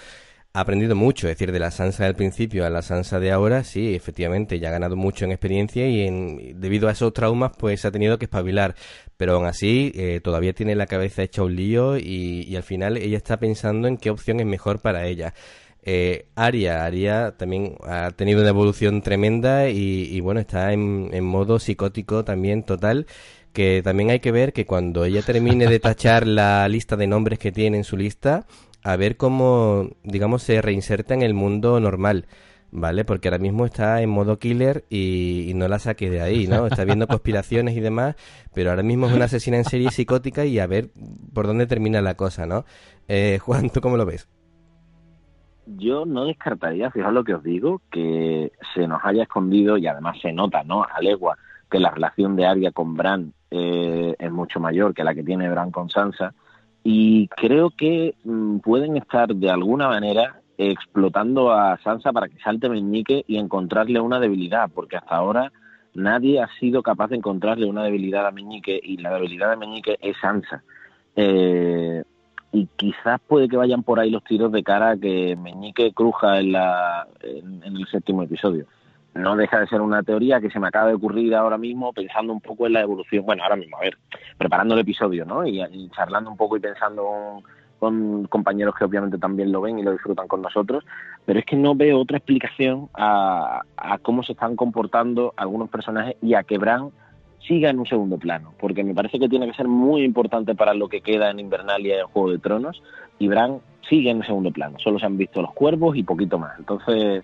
[0.54, 3.96] aprendido mucho, es decir, de la Sansa del principio a la Sansa de ahora, sí,
[3.96, 7.92] efectivamente, ya ha ganado mucho en experiencia y en, debido a esos traumas, pues ha
[7.92, 8.76] tenido que espabilar.
[9.18, 13.18] Pero aún así, eh, todavía tiene la cabeza hecha un lío y, al final ella
[13.18, 15.34] está pensando en qué opción es mejor para ella.
[15.84, 22.24] Eh, Aria, Aria también ha tenido una evolución tremenda y, bueno, está en modo psicótico
[22.26, 23.08] también total
[23.54, 27.40] que también hay que ver que cuando ella termine de tachar la lista de nombres
[27.40, 28.46] que tiene en su lista,
[28.84, 32.26] a ver cómo, digamos, se reinserta en el mundo normal.
[32.74, 33.04] ¿Vale?
[33.04, 36.68] Porque ahora mismo está en modo killer y, no la saque de ahí, ¿no?
[36.68, 38.16] Está viendo conspiraciones y demás,
[38.54, 40.90] pero ahora mismo es una asesina en serie psicótica y a ver
[41.34, 42.64] por dónde termina la cosa, ¿no?
[43.10, 44.30] Eh, Juan, ¿tú cómo lo ves?
[45.66, 50.18] Yo no descartaría, fijaos lo que os digo, que se nos haya escondido y además
[50.22, 50.84] se nota, ¿no?
[50.84, 51.38] A legua
[51.70, 55.50] que la relación de Arya con Bran eh, es mucho mayor que la que tiene
[55.50, 56.34] Bran con Sansa
[56.84, 62.70] y creo que mm, pueden estar de alguna manera explotando a Sansa para que salte
[62.70, 65.52] Meñique y encontrarle una debilidad, porque hasta ahora
[65.94, 69.98] nadie ha sido capaz de encontrarle una debilidad a Meñique y la debilidad de Meñique
[70.02, 70.64] es Sansa.
[71.16, 72.04] Eh,
[72.54, 76.52] y quizás puede que vayan por ahí los tiros de cara que Meñique cruja en,
[76.52, 78.66] la, en el séptimo episodio
[79.14, 82.32] no deja de ser una teoría que se me acaba de ocurrir ahora mismo pensando
[82.32, 83.98] un poco en la evolución, bueno, ahora mismo, a ver,
[84.38, 85.46] preparando el episodio, ¿no?
[85.46, 87.44] Y, charlando un poco y pensando
[87.80, 90.86] con, compañeros que obviamente también lo ven y lo disfrutan con nosotros,
[91.26, 93.62] pero es que no veo otra explicación a,
[94.02, 96.92] cómo se están comportando algunos personajes y a que Bran
[97.46, 100.74] siga en un segundo plano, porque me parece que tiene que ser muy importante para
[100.74, 102.82] lo que queda en Invernalia y en Juego de Tronos,
[103.20, 106.38] y Bran sigue en un segundo plano, solo se han visto los cuervos y poquito
[106.38, 107.24] más, entonces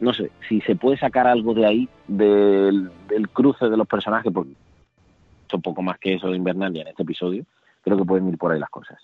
[0.00, 2.90] no sé, si se puede sacar algo de ahí, del,
[3.32, 4.52] cruce de los personajes, porque
[5.52, 7.44] un poco más que eso de Invernalia en este episodio,
[7.82, 8.98] creo que pueden ir por ahí las cosas.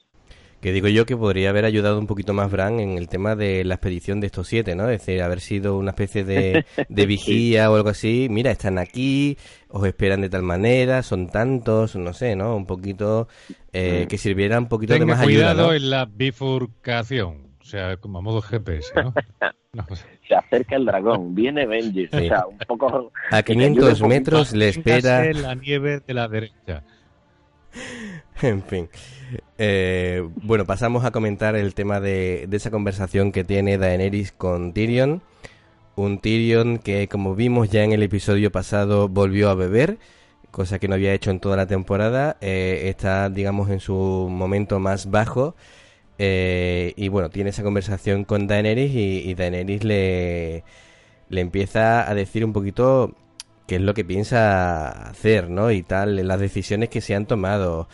[0.60, 3.64] Que digo yo que podría haber ayudado un poquito más Bran en el tema de
[3.64, 4.88] la expedición de estos siete, ¿no?
[4.88, 8.28] Es decir, haber sido una especie de, vigía o algo así.
[8.30, 9.36] Mira, están aquí,
[9.68, 12.56] os esperan de tal manera, son tantos, no sé, ¿no?
[12.56, 13.28] Un poquito
[13.74, 14.08] eh, mm.
[14.08, 15.52] que sirviera un poquito de más ayuda.
[15.52, 19.12] cuidado en la bifurcación, sea, como a modo GPS, ¿no?
[19.72, 19.86] no
[20.28, 23.12] se acerca el dragón, viene Benji, o sea, un poco...
[23.30, 25.24] A 500 metros le espera...
[25.32, 26.82] la nieve de la derecha.
[28.42, 28.88] En fin.
[29.58, 35.22] Eh, bueno, pasamos a comentar el tema de, esa conversación que tiene Daenerys con Tyrion.
[35.94, 39.98] Un Tyrion que, como vimos ya en el episodio pasado, volvió a beber,
[40.50, 42.36] cosa que no había hecho en toda la temporada.
[42.40, 43.94] Eh, está, digamos, en su
[44.28, 45.54] momento más bajo
[46.18, 50.64] eh, y bueno, tiene esa conversación con Daenerys y, Daenerys le,
[51.28, 53.14] le empieza a decir un poquito
[53.66, 55.70] qué es lo que piensa hacer, ¿no?
[55.70, 57.88] Y tal, las decisiones que se han tomado.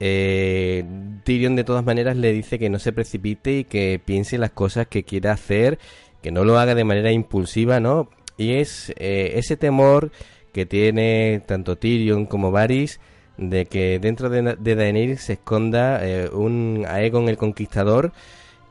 [0.00, 0.84] Eh,
[1.24, 4.86] Tyrion de todas maneras le dice que no se precipite y que piense las cosas
[4.86, 5.78] que quiera hacer,
[6.22, 8.08] que no lo haga de manera impulsiva, ¿no?
[8.36, 10.12] Y es eh, ese temor
[10.52, 13.00] que tiene tanto Tyrion como Varys
[13.38, 18.12] de que dentro de, Daenerys se esconda eh, un Aegon el Conquistador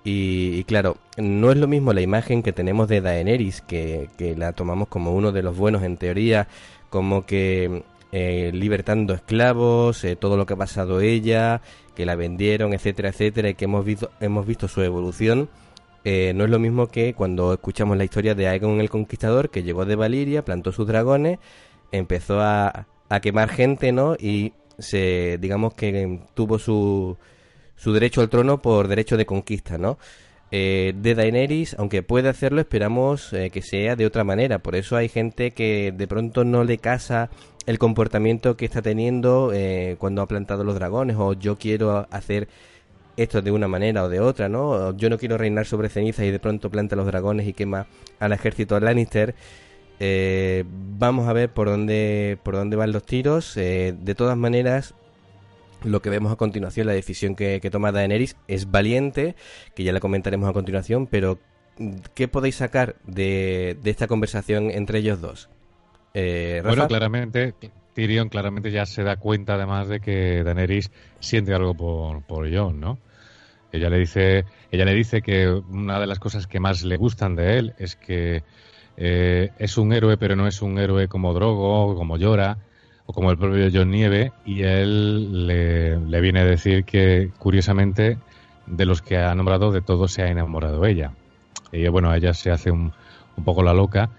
[0.03, 4.53] Y, claro, no es lo mismo la imagen que tenemos de Daenerys, que, que la
[4.53, 6.47] tomamos como uno de los buenos en teoría,
[6.89, 11.62] como que eh, libertando esclavos, eh, todo lo que ha pasado ella,
[11.93, 15.49] que la vendieron, etcétera, etcétera, y que hemos visto, hemos visto su evolución.
[16.06, 19.63] Eh, no es lo mismo que cuando escuchamos la historia de Aegon el Conquistador, que
[19.63, 21.39] llegó de Valiria, plantó sus dragones,
[21.91, 24.15] empezó a, a quemar gente, ¿no?
[24.15, 27.17] Y se, digamos que tuvo su,
[27.75, 29.97] su derecho al trono por derecho de conquista, ¿no?
[30.49, 34.59] Eh, de Daenerys, aunque puede hacerlo, esperamos eh, que sea de otra manera.
[34.59, 37.29] Por eso hay gente que de pronto no le casa
[37.65, 42.47] el comportamiento que está teniendo eh, cuando ha plantado los dragones, o yo quiero hacer
[43.17, 44.95] esto de una manera o de otra, ¿no?
[44.95, 47.87] yo no quiero reinar sobre cenizas y de pronto planta los dragones y quema
[48.19, 49.33] al ejército Lannister.
[49.99, 53.55] Vamos a ver por dónde por dónde van los tiros.
[53.55, 54.93] de todas maneras,
[55.83, 59.36] lo que vemos a continuación, la decisión que, toma Daenerys es valiente,
[59.75, 61.39] que ya la comentaremos a continuación, pero
[62.13, 65.49] ¿qué podéis sacar de, esta conversación entre ellos dos?
[66.13, 67.53] Eh, bueno, claramente,
[67.93, 72.79] Tyrion claramente ya se da cuenta además de que Daenerys siente algo por, por Jon,
[72.79, 72.99] ¿no?
[73.71, 77.36] Ella le dice, ella le dice que una de las cosas que más le gustan
[77.36, 78.43] de él es que
[78.97, 82.57] eh, es un héroe, pero no es un héroe como Drogo, como Llora,
[83.05, 88.17] o como el propio John Nieve, y él le, viene a decir que, curiosamente,
[88.65, 91.12] de los que ha nombrado, de todos se ha enamorado ella.
[91.71, 92.91] Y bueno, ella se hace un,
[93.38, 94.10] un poco la loca,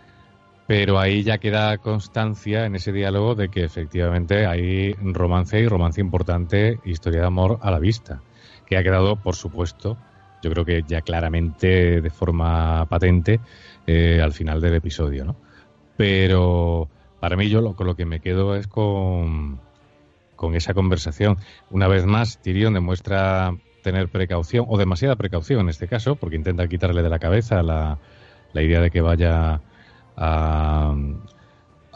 [0.66, 6.00] pero ahí ya queda constancia en ese diálogo de que efectivamente hay romance y romance
[6.00, 8.20] importante, historia de amor a la vista,
[8.64, 9.98] que ha quedado, por supuesto,
[10.42, 13.40] yo creo que ya claramente de forma patente
[13.90, 15.34] eh, al final del episodio, ¿no?
[15.96, 19.62] Pero para mí yo lo, con lo que me quedo es con,
[20.36, 21.38] con esa conversación.
[21.70, 26.68] Una vez más, Tyrion demuestra tener precaución, o demasiada precaución en este caso, porque intenta
[26.68, 27.98] quitarle de la cabeza la,
[28.52, 29.62] la idea de que vaya
[30.18, 30.94] a,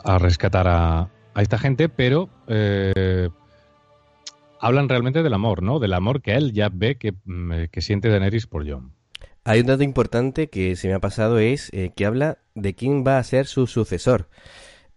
[0.03, 3.29] a rescatar a, a, esta gente, pero eh,
[4.61, 5.79] hablan realmente del amor, ¿no?
[5.79, 8.95] Del amor que él ya ve que, mm, que siente Daenerys por Jon.
[9.45, 13.05] Hay un dato importante que se me ha pasado, es eh, que habla de quién
[13.07, 14.29] va a ser su sucesor.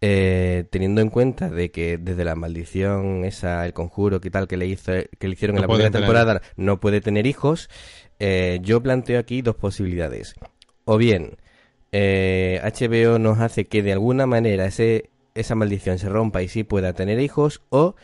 [0.02, 4.58] Eh, teniendo en cuenta de que desde la maldición esa, el conjuro que tal que
[4.58, 7.70] le hizo, que le hicieron en la primera temporada, no puede tener hijos,
[8.20, 10.36] eh, yo planteo aquí dos posibilidades.
[10.84, 11.38] O bien,
[11.92, 16.64] eh, HBO nos hace que de alguna manera ese, esa maldición se rompa y sí
[16.64, 17.96] pueda tener hijos, o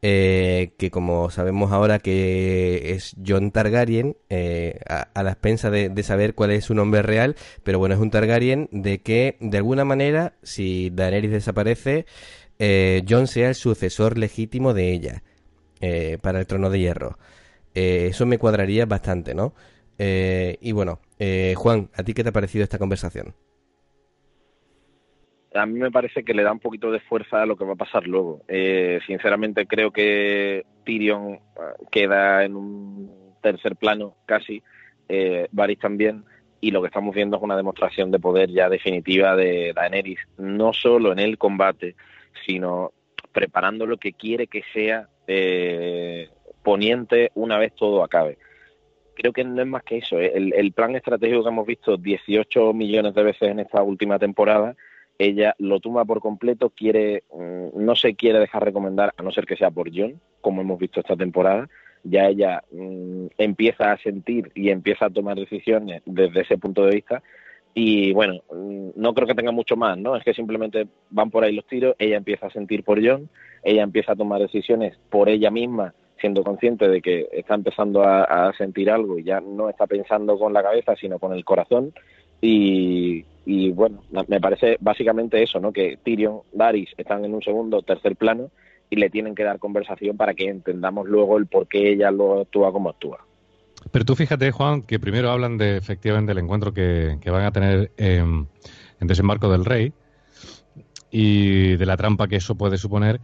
[0.00, 6.34] eh, que como sabemos ahora que es John Targaryen, eh, a, la expensa de, saber
[6.34, 7.34] cuál es su nombre real,
[7.64, 12.06] pero bueno, es un Targaryen de que de alguna manera, si Daenerys desaparece,
[12.60, 15.22] eh, John sea el sucesor legítimo de ella
[16.22, 17.18] para el trono de hierro.
[17.74, 19.54] eso me cuadraría bastante, ¿no?
[19.98, 21.00] y bueno,
[21.56, 23.34] Juan, ¿a ti qué te ha parecido esta conversación?
[25.54, 27.72] A mí me parece que le da un poquito de fuerza a lo que va
[27.72, 28.42] a pasar luego.
[28.48, 31.38] Eh, sinceramente creo que Tyrion eh,
[31.90, 34.62] queda en un tercer plano casi,
[35.08, 36.24] eh, Varys también,
[36.60, 40.72] y lo que estamos viendo es una demostración de poder ya definitiva de Daenerys, no
[40.72, 41.94] solo en el combate,
[42.46, 42.92] sino
[43.32, 46.28] preparando lo que quiere que sea eh,
[46.62, 48.38] poniente una vez todo acabe.
[49.14, 50.18] Creo que no es más que eso.
[50.20, 54.76] El, el plan estratégico que hemos visto 18 millones de veces en esta última temporada
[55.18, 59.46] ella lo toma por completo, quiere, mm, no se quiere dejar recomendar, a no ser
[59.46, 61.68] que sea por John, como hemos visto esta temporada,
[62.04, 66.94] ya ella mm, empieza a sentir y empieza a tomar decisiones desde ese punto de
[66.94, 67.22] vista.
[67.74, 70.16] Y bueno, mm, no creo que tenga mucho más, ¿no?
[70.16, 73.28] Es que simplemente van por ahí los tiros, ella empieza a sentir por John,
[73.64, 78.52] ella empieza a tomar decisiones por ella misma, siendo consciente de que está empezando a
[78.56, 81.92] sentir algo y ya no está pensando con la cabeza, sino con el corazón.
[82.40, 85.72] Y, y bueno, me parece básicamente eso, ¿no?
[85.72, 88.50] Que Tyrion, Daris están en un segundo, tercer plano
[88.90, 92.42] y le tienen que dar conversación para que entendamos luego el por qué ella lo
[92.42, 93.24] actúa como actúa.
[93.90, 97.90] Pero tú fíjate, Juan, que primero hablan de efectivamente del encuentro que, van a tener
[97.96, 98.46] en
[99.00, 99.94] Desembarco del Rey
[101.10, 103.18] y de la trampa que eso puede suponer,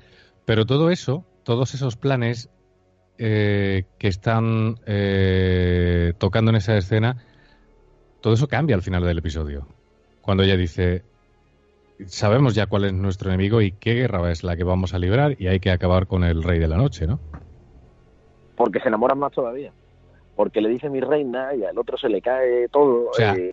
[0.46, 2.48] pero todo eso, todos esos planes
[3.18, 7.22] eh, que están eh, tocando en esa escena,
[8.22, 9.68] todo eso cambia al final del episodio
[10.25, 11.02] cuando ella dice,
[12.06, 15.37] sabemos ya cuál es nuestro enemigo y qué guerra es la que vamos a librar
[15.38, 17.20] y hay que acabar con el rey de la noche, ¿no?
[18.56, 19.72] Porque se enamoran más todavía.
[20.37, 23.10] Porque le dice mi reina y al otro se le cae todo.
[23.18, 23.52] Eh,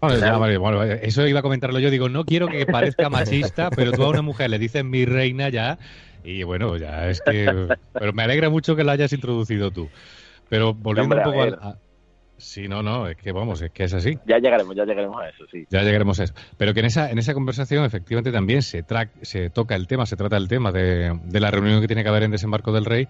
[0.00, 1.90] bueno, eso iba a comentarlo yo.
[1.90, 5.48] Digo, no quiero que parezca machista, pero tú a una mujer le dices mi reina
[5.50, 5.78] ya.
[6.24, 7.68] Y bueno, ya es que.
[7.92, 9.88] Pero me alegra mucho que la hayas introducido tú.
[10.48, 11.76] Pero volviendo un poco a,
[12.36, 14.18] Sí, no, no, es que vamos, es que es así.
[14.26, 15.64] Ya llegaremos, ya llegaremos a eso, sí.
[15.70, 16.34] Ya llegaremos a eso.
[16.58, 18.84] Pero que en esa, en esa conversación efectivamente también se,
[19.22, 22.08] se toca el tema, se trata el tema de, de la reunión que tiene que
[22.08, 23.08] haber en Desembarco del Rey,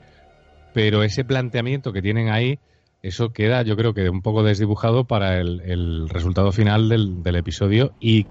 [0.75, 2.59] pero ese planteamiento que tienen ahí,
[3.03, 7.37] eso queda yo creo que un poco desdibujado para el, el resultado final del, del
[7.37, 8.27] episodio y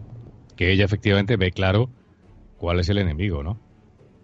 [0.55, 1.89] que ella efectivamente ve claro
[2.57, 3.51] cuál es el enemigo, ¿no?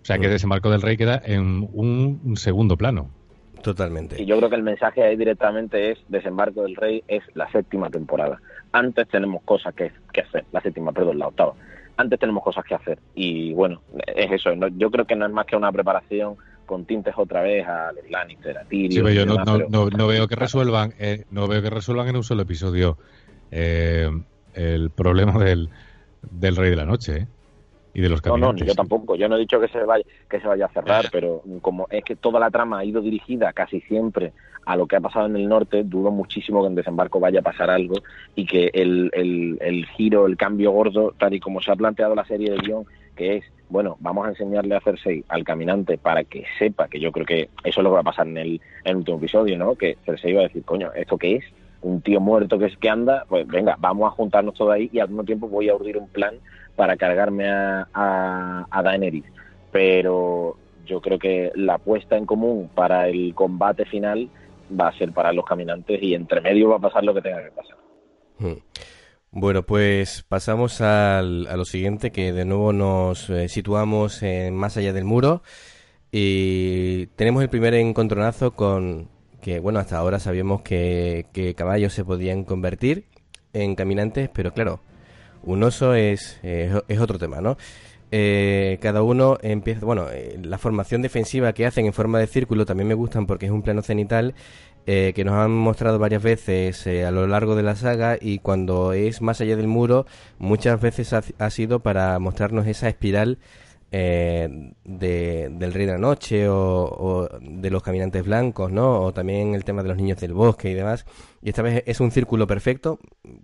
[0.01, 0.31] O sea que mm.
[0.31, 3.18] Desembarco del Rey queda en un segundo plano.
[3.61, 4.21] Totalmente.
[4.21, 7.89] Y yo creo que el mensaje ahí directamente es Desembarco del Rey es la séptima
[7.89, 8.39] temporada.
[8.71, 11.53] Antes tenemos cosas que, que hacer, la séptima, perdón, la octava.
[11.97, 12.99] Antes tenemos cosas que hacer.
[13.15, 14.51] Y bueno, es eso.
[14.77, 18.09] yo creo que no es más que una preparación con tintes otra vez a los
[18.09, 19.07] Lannister, a Tyrion.
[19.07, 22.97] Sí, yo no, veo que resuelvan, eh, no veo que resuelvan en un solo episodio
[23.49, 24.09] eh,
[24.53, 25.69] el problema del,
[26.21, 27.17] del Rey de la Noche.
[27.17, 27.27] ¿eh?
[27.93, 29.15] Y de los No, no, yo tampoco.
[29.15, 32.03] Yo no he dicho que se vaya que se vaya a cerrar, pero como es
[32.03, 34.33] que toda la trama ha ido dirigida casi siempre
[34.65, 37.43] a lo que ha pasado en el norte, dudo muchísimo que en desembarco vaya a
[37.43, 37.95] pasar algo
[38.35, 42.13] y que el, el, el giro, el cambio gordo, tal y como se ha planteado
[42.13, 42.85] la serie de guion,
[43.15, 47.11] que es, bueno, vamos a enseñarle a Cersei al caminante para que sepa, que yo
[47.11, 49.57] creo que eso es lo que va a pasar en el, en el último episodio,
[49.57, 49.75] ¿no?
[49.75, 51.45] Que Cersei va a decir, coño, ¿esto qué es?
[51.81, 54.99] un tío muerto que es que anda, pues venga, vamos a juntarnos todos ahí y
[54.99, 56.35] al mismo tiempo voy a urdir un plan
[56.79, 59.25] para cargarme a, a, Daenerys.
[59.69, 60.55] Pero
[60.85, 64.29] yo creo que la puesta en común para el combate final
[64.79, 67.43] va a ser para los caminantes y entre medio va a pasar lo que tenga
[67.43, 67.75] que pasar.
[68.37, 68.61] Hmm.
[69.31, 74.77] Bueno, pues pasamos al, a lo siguiente, que de nuevo nos eh, situamos en más
[74.77, 75.43] allá del muro
[76.13, 79.09] y tenemos el primer encontronazo con
[79.41, 81.25] que, bueno, hasta ahora sabíamos que
[81.57, 83.03] caballos se podían convertir
[83.51, 84.79] en caminantes, pero claro,
[85.43, 87.57] un oso es, es, otro tema, ¿no?
[88.11, 92.65] Eh, cada uno empieza, bueno, eh, la formación defensiva que hacen en forma de círculo
[92.65, 94.33] también me gustan porque es un plano cenital
[94.87, 98.93] eh, que nos han mostrado varias veces a lo largo de la saga y cuando
[98.93, 100.07] es más allá del muro
[100.39, 103.37] muchas veces ha sido para mostrarnos esa espiral
[103.91, 109.01] eh, de, del Rey de la Noche o, de los caminantes blancos, ¿no?
[109.01, 111.05] O también el tema de los niños del bosque y demás.
[111.41, 112.99] Y esta vez es un círculo perfecto.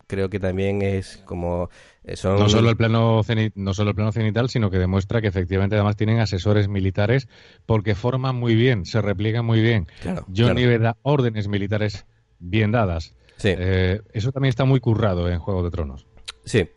[0.07, 1.69] Creo que también es como
[2.03, 3.21] eh, no solo el plano
[3.55, 7.27] no solo el plano cenital, sino que demuestra que efectivamente además tienen asesores militares
[7.65, 9.87] porque forman muy bien, se repliegan muy bien.
[10.01, 10.83] Claro, Johnny claro.
[10.83, 12.05] da órdenes militares
[12.39, 13.15] bien dadas.
[13.43, 16.05] Eh, eso también está muy currado en Juego de Tronos.
[16.45, 16.69] Sí.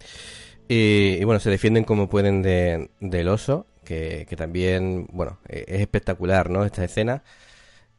[0.68, 6.50] Y, bueno, se defienden como pueden de, del oso, que, también, bueno, e, es espectacular,
[6.50, 6.64] ¿no?
[6.64, 7.22] Esta escena.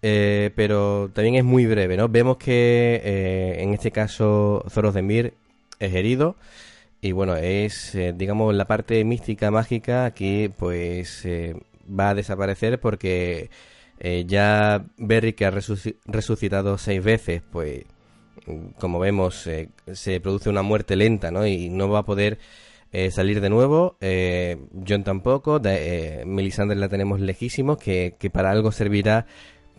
[0.02, 2.08] Eh, pero también es muy breve, ¿no?
[2.10, 5.34] Vemos que eh, en este caso Zoros de Mir
[5.80, 6.36] es herido
[7.02, 11.26] y bueno, es, eh, digamos, la parte mística, mágica aquí pues
[11.88, 13.50] va a desaparecer porque
[14.28, 17.84] ya Berry que ha resucitado seis veces, pues
[18.78, 21.46] como vemos, eh, se produce una muerte lenta, ¿no?
[21.46, 22.40] Y no va a poder
[22.92, 23.98] eh, salir de nuevo.
[24.02, 25.60] Eh, John tampoco.
[25.60, 26.24] De,
[26.76, 29.26] la tenemos lejísimos, que, que, para algo servirá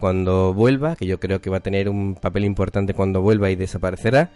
[0.01, 3.57] cuando vuelva, que yo creo que va a tener un papel importante cuando vuelva y
[3.57, 4.33] desaparecerá.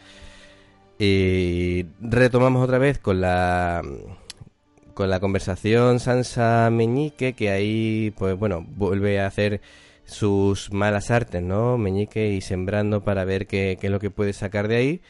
[0.99, 3.83] Y retomamos otra vez con la
[4.95, 9.61] con la conversación Sansa Meñique, que ahí, pues bueno, vuelve a hacer
[10.07, 11.79] sus malas artes, ¿no?
[11.79, 15.01] Meñique y sembrando para ver qué, es lo que puede sacar de ahí.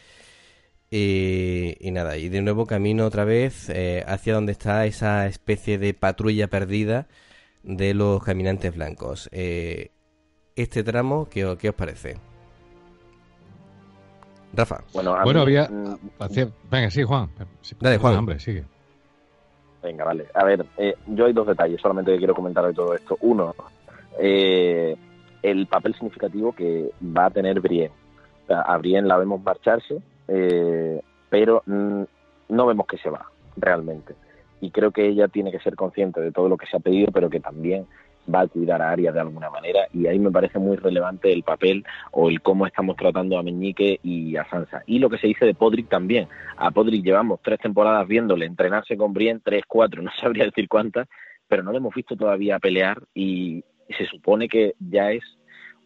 [0.90, 5.92] Y, nada, y de nuevo camino otra vez eh, hacia donde está esa especie de
[5.92, 7.08] patrulla perdida
[7.64, 9.28] de los caminantes blancos.
[9.32, 9.90] Eh,
[10.56, 12.16] este tramo, ¿qué, ¿qué, os parece?
[14.52, 14.84] Rafa.
[14.92, 15.68] Bueno, había...
[15.68, 15.98] Mm,
[16.70, 17.28] venga, sí, Juan.
[17.80, 18.16] Dale, Juan.
[18.16, 18.64] Hombre, sigue.
[19.82, 20.26] Venga, vale.
[20.32, 23.18] A ver, eh, yo hay dos detalles solamente que quiero comentar de todo esto.
[23.20, 23.54] Uno,
[24.18, 24.96] eh,
[25.42, 27.92] el papel significativo que va a tener Brienne.
[28.48, 32.02] a Brienne la vemos marcharse, eh, pero mm,
[32.48, 33.26] no vemos que se va
[33.56, 34.14] realmente.
[34.60, 37.10] Y creo que ella tiene que ser consciente de todo lo que se ha pedido,
[37.12, 37.86] pero que también
[38.32, 41.42] va a cuidar a Arya de alguna manera y ahí me parece muy relevante el
[41.42, 44.82] papel o el cómo estamos tratando a Meñique y a Sansa.
[44.86, 46.28] Y lo que se dice de Podrick también.
[46.56, 51.08] A Podrick llevamos tres temporadas viéndole entrenarse con Brienne, tres, cuatro, no sabría decir cuántas,
[51.48, 53.64] pero no le hemos visto todavía pelear y,
[53.98, 55.22] se supone que ya es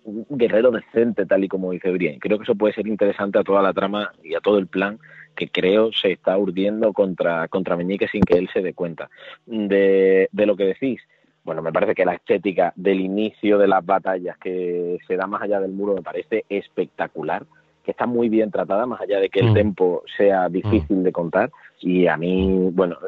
[0.04, 2.20] un guerrero decente, tal y como dice Brienne.
[2.20, 5.00] Creo que eso puede ser interesante a toda la trama y a todo el plan
[5.34, 9.10] que creo se está urdiendo contra, contra Meñique sin que él se dé cuenta.
[9.46, 11.00] De lo que decís,
[11.48, 15.40] bueno, me parece que la estética del inicio de las batallas que se da más
[15.40, 17.46] allá del muro me parece espectacular
[17.82, 19.54] que está muy bien tratada, más allá de que el mm.
[19.54, 21.02] tempo sea difícil mm.
[21.04, 21.50] de contar.
[21.80, 22.98] Y a mí, bueno,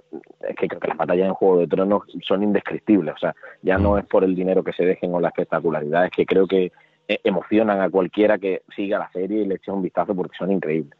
[0.48, 3.14] es que creo que las batallas en Juego de Tronos son indescriptibles.
[3.14, 3.98] O sea, ya no mm.
[3.98, 6.72] es por el dinero que se dejen o la espectacularidad, es que creo que
[7.08, 10.50] eh, emocionan a cualquiera que siga la serie y le eche un vistazo porque son
[10.50, 10.98] increíbles.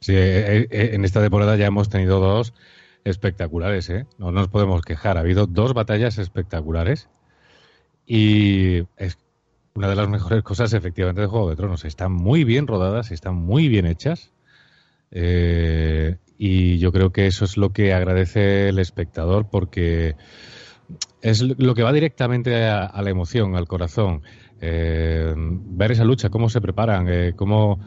[0.00, 2.52] Sí, eh, en esta temporada ya hemos tenido dos
[3.04, 4.06] espectaculares, ¿eh?
[4.18, 5.16] No nos podemos quejar.
[5.16, 7.08] Ha habido dos batallas espectaculares
[8.06, 9.18] y es
[9.74, 11.84] una de las mejores cosas efectivamente de Juego de Tronos.
[11.84, 14.32] Están muy bien rodadas, están muy bien hechas.
[15.10, 20.16] Eh, y yo creo que eso es lo que agradece el espectador porque
[21.20, 24.22] es lo que va directamente a, la emoción, al corazón.
[24.60, 27.80] Eh, ver esa lucha, cómo se preparan, eh, cómo,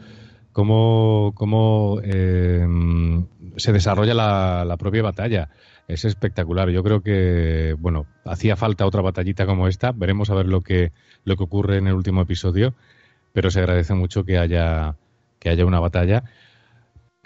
[0.56, 5.50] cómo, cómo se desarrolla la, propia batalla.
[5.86, 6.70] Es espectacular.
[6.70, 9.92] Yo creo que, bueno, hacía falta otra batallita como esta.
[9.92, 10.92] Veremos a ver lo que,
[11.24, 12.74] lo que ocurre en el último episodio,
[13.34, 14.96] pero se agradece mucho que haya,
[15.40, 16.24] que haya una batalla.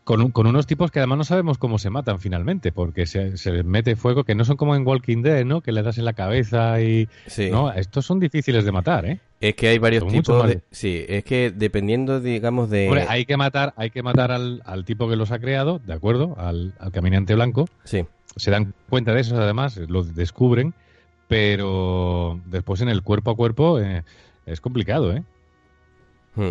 [0.05, 3.53] Con, con, unos tipos que además no sabemos cómo se matan finalmente, porque se, se,
[3.53, 5.61] les mete fuego, que no son como en Walking Dead, ¿no?
[5.61, 7.09] Que le das en la cabeza y...
[7.51, 9.21] No, estos son difíciles de matar, ¿eh?
[9.41, 10.63] Es que hay varios tipos de...
[10.71, 12.89] Sí, es que dependiendo, digamos, de...
[12.89, 15.93] Hombre, hay que matar, hay que matar al, al tipo que los ha creado, ¿de
[15.93, 16.35] acuerdo?
[16.39, 17.67] Al, al, caminante blanco.
[17.85, 18.05] Sí.
[18.37, 20.75] Se dan cuenta de eso, además, lo descubren,
[21.29, 24.03] pero después en el cuerpo a cuerpo eh,
[24.47, 25.23] es complicado, ¿eh?
[26.35, 26.51] Hmm.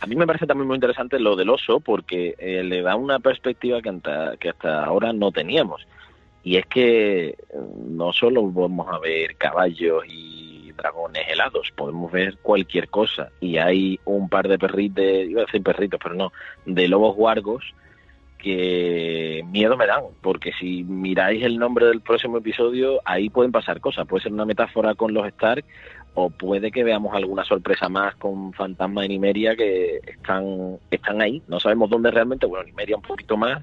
[0.00, 3.18] A mí me parece también muy interesante lo del oso porque eh, le da una
[3.18, 5.86] perspectiva que hasta, que hasta ahora no teníamos.
[6.42, 7.36] Y es que eh,
[7.86, 13.30] no solo vamos a ver caballos y dragones helados, podemos ver cualquier cosa.
[13.40, 16.32] Y hay un par de perritos, iba a decir perritos, pero no,
[16.64, 17.74] de lobos guargos
[18.38, 23.80] que miedo me dan, porque si miráis el nombre del próximo episodio, ahí pueden pasar
[23.80, 24.06] cosas.
[24.06, 25.64] Puede ser una metáfora con los Stark
[26.14, 31.42] o puede que veamos alguna sorpresa más con Fantasma y Nimeria que están, están ahí.
[31.48, 33.62] No sabemos dónde realmente, bueno, Nimeria un poquito más,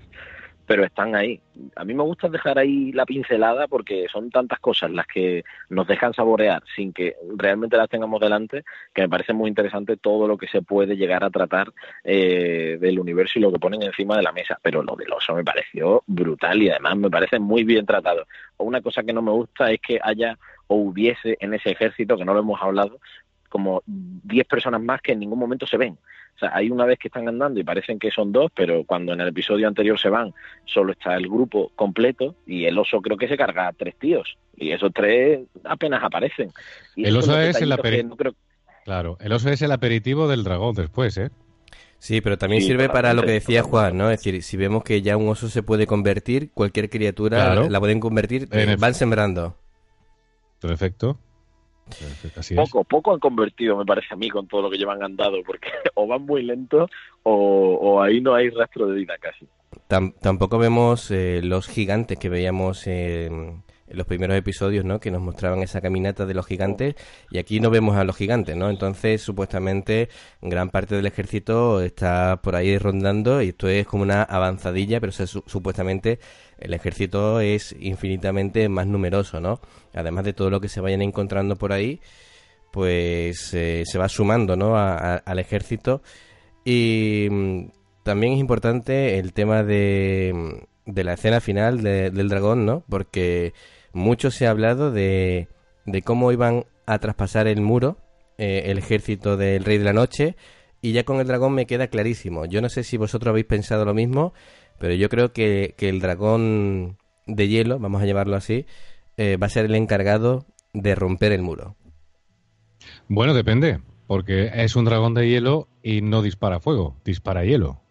[0.68, 1.40] pero están ahí.
[1.76, 5.88] A mí me gusta dejar ahí la pincelada porque son tantas cosas las que nos
[5.88, 10.38] dejan saborear sin que realmente las tengamos delante, que me parece muy interesante todo lo
[10.38, 11.72] que se puede llegar a tratar
[12.04, 14.60] eh, del universo y lo que ponen encima de la mesa.
[14.62, 18.28] Pero lo del oso me pareció brutal y además me parece muy bien tratado.
[18.58, 20.38] Una cosa que no me gusta es que haya
[20.68, 23.00] o hubiese en ese ejército, que no lo hemos hablado,
[23.50, 25.98] como 10 personas más que en ningún momento se ven.
[26.36, 29.14] O sea, hay una vez que están andando y parecen que son dos, pero cuando
[29.14, 30.34] en el episodio anterior se van,
[30.66, 34.38] solo está el grupo completo y el oso creo que se carga a tres tíos
[34.56, 36.52] y esos tres apenas aparecen.
[36.96, 38.16] el oso es el aperitivo.
[38.86, 41.30] Claro, el oso es el aperitivo del dragón después, ¿eh?
[42.00, 44.12] Sí, pero también sirve para lo que decía Juan, ¿no?
[44.12, 48.00] Es decir, si vemos que ya un oso se puede convertir, cualquier criatura la pueden
[48.00, 49.56] convertir, eh, van sembrando.
[50.60, 51.18] Perfecto.
[52.56, 55.70] poco, poco han convertido, me parece a mí, con todo lo que llevan andado, porque
[55.96, 56.88] o van muy lento
[57.24, 59.48] o, ahí no hay rastro de vida casi.
[60.22, 65.00] tampoco vemos eh, los gigantes que veíamos en los primeros episodios, ¿no?
[65.00, 66.96] Que nos mostraban esa caminata de los gigantes
[67.32, 68.70] y aquí no vemos a los gigantes, ¿no?
[68.70, 70.10] Entonces, supuestamente,
[70.42, 75.12] gran parte del ejército está por ahí rondando y esto es como una avanzadilla, pero
[75.12, 76.20] supuestamente
[76.60, 79.60] el ejército es infinitamente más numeroso, ¿no?
[79.94, 82.02] Además de todo lo que se vayan encontrando por ahí,
[82.72, 84.78] pues eh, se va sumando, ¿no?
[84.78, 86.02] al ejército
[86.64, 87.70] y mm,
[88.04, 92.84] también es importante el tema de, de la escena final del dragón, ¿no?
[92.90, 93.54] Porque
[93.94, 95.48] mucho se ha hablado de,
[95.86, 97.98] de cómo iban a traspasar el muro
[98.38, 100.36] eh, el ejército del Rey de la Noche
[100.82, 102.46] y ya con el dragón me queda clarísimo.
[102.46, 104.34] Yo no sé si vosotros habéis pensado lo mismo,
[104.80, 108.66] pero yo creo que, que el dragón de hielo, vamos a llamarlo así,
[109.18, 111.76] eh, va a ser el encargado de romper el muro.
[113.08, 117.82] Bueno, depende, porque es un dragón de hielo y no dispara fuego, dispara hielo.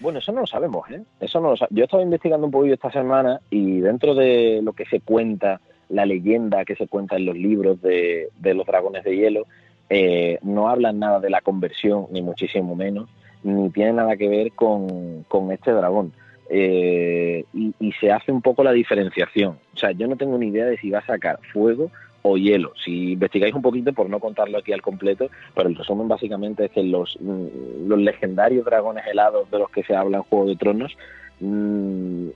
[0.00, 1.02] Bueno, eso no lo sabemos, ¿eh?
[1.20, 4.72] Eso no lo Yo he estado investigando un poquito esta semana y dentro de lo
[4.74, 9.16] que se cuenta, la leyenda que se cuenta en los libros de, los dragones de
[9.16, 9.46] hielo,
[9.88, 13.08] eh, no hablan nada de la conversión, ni muchísimo menos,
[13.44, 16.12] ni tiene nada que ver con, este dragón.
[16.50, 19.58] Eh, y, y, se hace un poco la diferenciación.
[19.74, 21.90] O sea, yo no tengo ni idea de si va a sacar fuego
[22.26, 22.72] o hielo.
[22.82, 26.70] Si investigáis un poquito, por no contarlo aquí al completo, pero el resumen básicamente es
[26.70, 30.56] que los, mm, los legendarios dragones helados de los que se habla en Juego de
[30.56, 30.96] Tronos
[31.40, 32.28] mmm,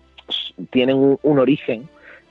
[0.70, 1.88] tienen un, origen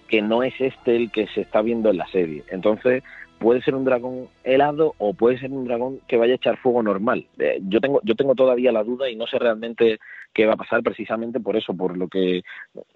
[0.08, 2.44] que no es este el que se está viendo en la serie.
[2.52, 3.04] Entonces,
[3.40, 6.82] puede ser un dragón helado o puede ser un dragón que vaya a echar fuego
[6.82, 7.26] normal.
[7.38, 10.00] Eh, yo tengo yo tengo todavía la duda y no sé realmente
[10.34, 12.44] qué va a pasar precisamente por eso, por lo que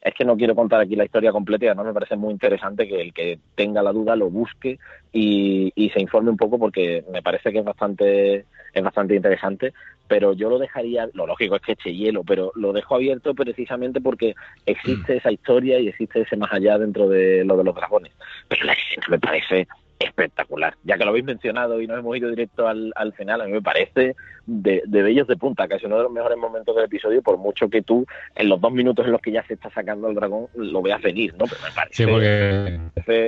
[0.02, 2.88] es que no quiero contar aquí la historia completa y además me parece muy interesante
[2.88, 4.80] que el que tenga la duda lo busque
[5.12, 9.74] y, se informe un poco porque me parece que es bastante es bastante interesante,
[10.08, 14.00] pero yo lo dejaría, lo lógico es que eche hielo, pero lo dejo abierto precisamente
[14.00, 14.36] porque
[14.66, 18.14] existe esa historia y existe ese más allá dentro de lo de los dragones.
[18.48, 19.68] Pero la escena me parece
[20.04, 20.76] espectacular.
[20.84, 23.52] Ya que lo habéis mencionado y nos hemos ido directo al, al final, a mí
[23.52, 27.22] me parece de, de bellos de punta, casi uno de los mejores momentos del episodio,
[27.22, 30.10] por mucho que tú en los dos minutos en los que ya se está sacando
[30.10, 31.46] el dragón lo veas venir, ¿no?
[31.46, 32.80] Pero me parece, sí, porque...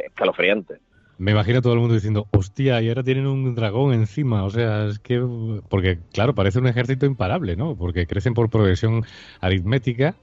[0.08, 0.76] escalofriante.
[1.18, 4.44] Me imagino todo el mundo diciendo, hostia, y ahora tienen un dragón encima.
[4.44, 5.24] O sea, es que.
[5.70, 7.76] Porque, claro, parece un ejército imparable, ¿no?
[7.78, 9.06] Porque crecen por progresión
[9.40, 10.16] aritmética,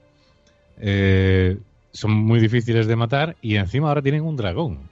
[0.79, 1.57] eh,
[1.91, 4.90] son muy difíciles de matar y encima ahora tienen un dragón.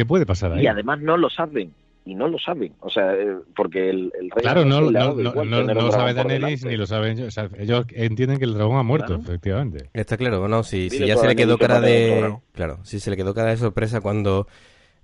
[0.00, 0.62] ¿Qué puede pasar ahí?
[0.62, 1.74] Y además no lo saben
[2.06, 2.72] y no lo saben.
[2.80, 4.40] O sea, eh, porque el, rey.
[4.40, 7.36] Claro, no, no, no, no, lo sabe Daenerys ni lo saben ellos.
[7.58, 9.90] ellos entienden que el dragón ha muerto, efectivamente.
[9.92, 10.62] Está claro, ¿no?
[10.62, 12.34] Si, si ya se le quedó cara de.
[12.52, 14.46] Claro, si se le quedó cara de sorpresa cuando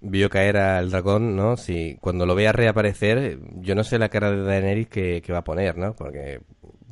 [0.01, 1.59] vio caer al dragón, ¿no?
[1.59, 5.41] Si cuando lo vea reaparecer, yo no sé la cara de Daenerys que, que va
[5.41, 5.95] a poner, ¿no?
[5.95, 6.41] Porque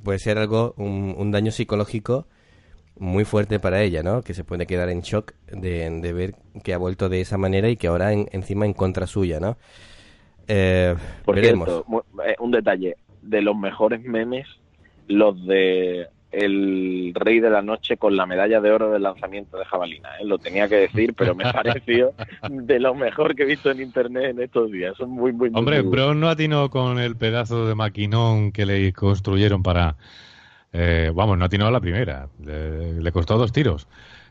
[0.02, 2.26] puede ser algo, un, un, daño psicológico
[2.96, 4.22] muy fuerte para ella, ¿no?
[4.22, 7.68] Que se puede quedar en shock de, de ver que ha vuelto de esa manera
[7.68, 9.56] y que ahora encima en contra suya, ¿no?
[10.46, 11.84] Eh, Por cierto,
[12.26, 14.46] eh, un detalle, de los mejores memes,
[15.08, 19.64] los de el Rey de la Noche con la medalla de oro del lanzamiento de
[19.64, 20.08] jabalina.
[20.20, 20.24] ¿eh?
[20.24, 22.12] Lo tenía que decir, pero me pareció
[22.50, 24.96] de lo mejor que he visto en internet en estos días.
[24.96, 28.92] Son muy, muy, Hombre, muy pero no atinó con el pedazo de maquinón que le
[28.92, 29.96] construyeron para.
[30.76, 32.28] Eh, vamos, no atinó a la primera.
[32.42, 33.86] Le, le, costó dos tiros.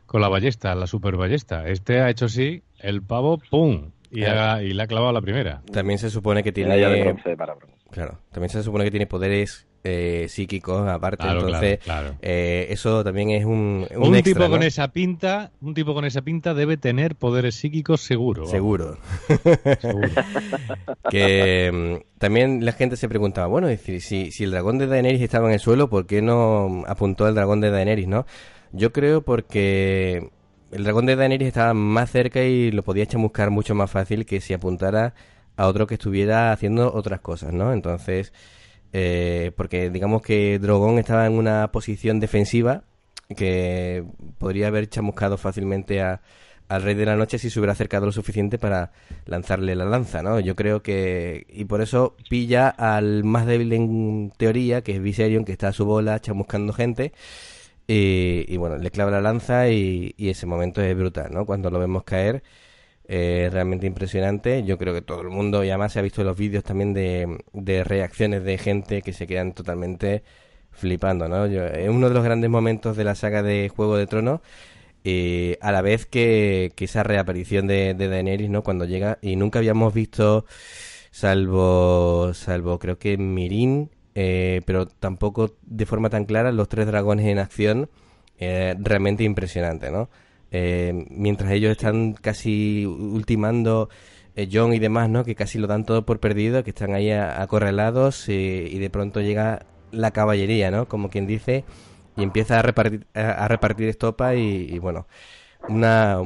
[0.06, 1.68] Con la ballesta, la super ballesta.
[1.70, 3.92] Este ha hecho sí, el pavo, ¡pum!
[4.12, 5.62] Y, y, le ha clavado la primera.
[5.72, 6.76] También se supone que tiene.
[7.90, 11.28] Claro, también se supone que tiene poderes eh, psíquicos aparte.
[11.28, 11.80] entonces,
[12.22, 13.86] Eh, eso también es un.
[13.96, 18.46] Un, tipo con esa pinta, un tipo con esa pinta debe tener poderes psíquicos seguro.
[18.46, 18.98] Seguro.
[19.82, 20.10] seguro.
[21.10, 24.00] que mm, también la gente se preguntaba, bueno, si,
[24.32, 27.60] si el dragón de Daenerys estaba en el suelo, ¿por qué no apuntó al dragón
[27.60, 28.26] de Daenerys, no?
[28.72, 30.30] Yo creo porque
[30.72, 34.42] el dragón de Daenerys estaba más cerca y lo podía chamuscar mucho más fácil que
[34.42, 35.14] si apuntara
[35.56, 37.74] a otro que estuviera haciendo otras cosas, ¿no?
[37.74, 38.34] Entonces,
[38.94, 42.84] eh, porque digamos que Drogon estaba en una posición defensiva
[43.36, 44.06] que
[44.38, 46.22] podría haber chamuscado fácilmente a,
[46.70, 48.92] al Rey de la Noche si se hubiera acercado lo suficiente para
[49.26, 50.40] lanzarle la lanza, ¿no?
[50.40, 51.46] Yo creo que...
[51.50, 55.74] Y por eso pilla al más débil en teoría, que es Viserion, que está a
[55.74, 57.12] su bola chamuscando gente
[57.88, 61.46] y, bueno, le clava la lanza y, ese momento es brutal, ¿no?
[61.46, 62.44] Cuando lo vemos caer,
[63.52, 64.64] realmente impresionante.
[64.64, 67.84] Yo creo que todo el mundo, y además se ha visto los vídeos también de,
[67.84, 70.24] reacciones de gente que se quedan totalmente
[70.72, 71.46] flipando, ¿no?
[71.46, 74.42] es uno de los grandes momentos de la saga de Juego de Tronos.
[75.04, 78.64] y a la vez que, esa reaparición de, de Daenerys, ¿no?
[78.64, 80.46] Cuando llega y nunca habíamos visto,
[81.12, 87.26] salvo, salvo creo que Mirin eh, pero tampoco de forma tan clara los tres dragones
[87.26, 87.90] en acción,
[88.38, 90.10] eh, realmente impresionante, ¿no?
[90.54, 93.90] Eh, mientras ellos están casi ultimando
[94.52, 95.26] John y demás, ¿no?
[95.26, 99.66] Que casi lo dan todo por perdido, que están ahí acorralados y de pronto llega
[99.92, 100.88] la caballería, ¿no?
[100.88, 101.64] Como quien dice,
[102.18, 105.08] y empieza a repartir, a, repartir estopa y, bueno,
[105.70, 106.20] una,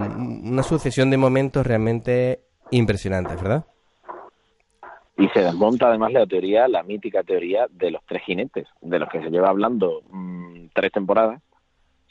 [0.63, 3.65] sucesión de momentos realmente impresionantes, ¿verdad?
[5.17, 9.09] Y se desmonta además la teoría, la mítica teoría de los tres jinetes, de los
[9.09, 11.41] que se lleva hablando mmm, tres temporadas.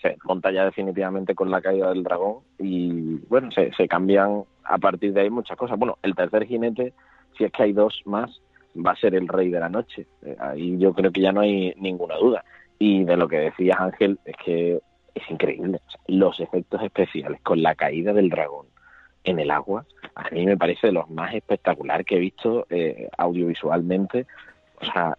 [0.07, 5.13] Se desmonta ya definitivamente con la caída del dragón y bueno, se, cambian a partir
[5.13, 5.79] de ahí muchas cosas.
[5.79, 6.93] Bueno, el tercer jinete,
[7.37, 8.41] si es que hay dos más,
[8.75, 10.07] va a ser el rey de la noche.
[10.23, 12.45] Eh, ahí yo creo que ya no hay ninguna duda.
[12.79, 14.81] Y de lo que decías Ángel, es que
[15.15, 15.81] es increíble.
[16.09, 18.67] los efectos especiales con la caída del dragón
[19.25, 19.85] en el agua,
[20.15, 24.27] a mí me parece de los más espectacular que he visto eh, audiovisualmente.
[24.81, 25.17] O sea,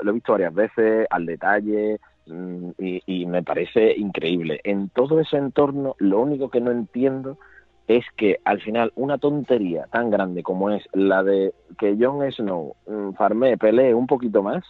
[0.00, 1.98] lo he visto varias veces, al detalle,
[2.28, 4.60] mm, y, me parece increíble.
[4.64, 7.38] En todo ese entorno, lo único que no entiendo
[7.86, 12.76] es que al final una tontería tan grande como es la de que Jon Snow
[12.86, 14.64] mm, farme, pelee un poquito más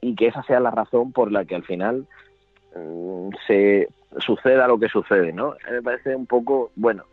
[0.00, 2.06] y que esa sea la razón por la que al final
[2.74, 5.54] mm, se suceda lo que sucede, ¿no?
[5.70, 7.04] Me parece un poco, bueno,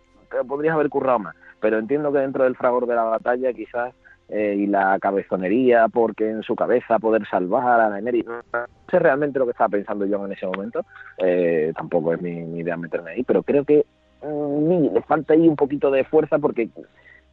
[0.47, 1.35] podrías haber currado más.
[1.59, 3.93] Pero entiendo que dentro del fragor de la batalla quizás
[4.29, 8.41] eh, y la cabezonería, porque en su cabeza poder salvar a Daenerys, no
[8.89, 10.81] sé realmente lo que estaba pensando yo en ese momento,
[11.17, 13.85] eh, tampoco es mi, idea meterme ahí, pero creo que
[14.21, 16.69] mm, le falta ahí un poquito de fuerza porque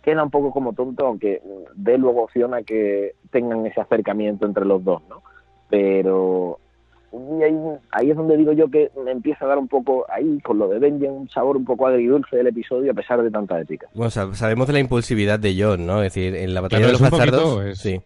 [0.03, 1.43] queda un poco como tonto, aunque
[1.75, 5.23] dé luego opción a que tengan ese acercamiento entre los dos, ¿no?
[5.71, 6.61] Pero
[7.43, 7.55] ahí,
[7.91, 10.69] ahí, es donde digo yo que me empieza a dar un poco, ahí con lo
[10.69, 13.89] de Benjen, un sabor un poco agridulce del episodio a pesar de tanta ética.
[13.95, 16.03] Bueno, sabemos de la impulsividad de John, ¿no?
[16.03, 17.65] Es decir, en la batalla de los bastardos...
[17.65, 18.01] Es, sí.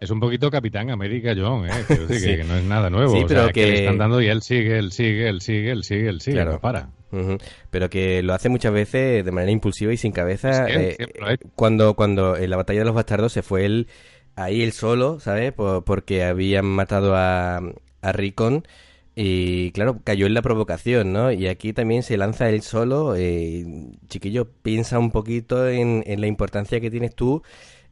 [0.00, 1.70] es un poquito Capitán América John, ¿eh?
[1.88, 3.12] que, no es nada nuevo.
[3.12, 3.66] Sí, pero que...
[3.66, 6.60] le están dando y él sigue, él sigue, él sigue, él sigue, él sigue, no
[6.60, 6.88] para.
[7.70, 10.66] Pero que lo hace muchas veces de manera impulsiva y sin cabeza.
[10.68, 10.96] Eh,
[11.54, 13.86] cuando, cuando en la batalla de los bastardos se fue él
[14.36, 15.52] ahí él solo, ¿sabes?
[15.52, 17.60] porque habían matado a,
[18.02, 18.66] a Ricon
[19.14, 21.32] y claro, cayó en la provocación, ¿no?
[21.32, 23.14] Y aquí también se lanza él solo.
[23.16, 23.64] Eh,
[24.08, 27.42] chiquillo, piensa un poquito en, en la importancia que tienes tú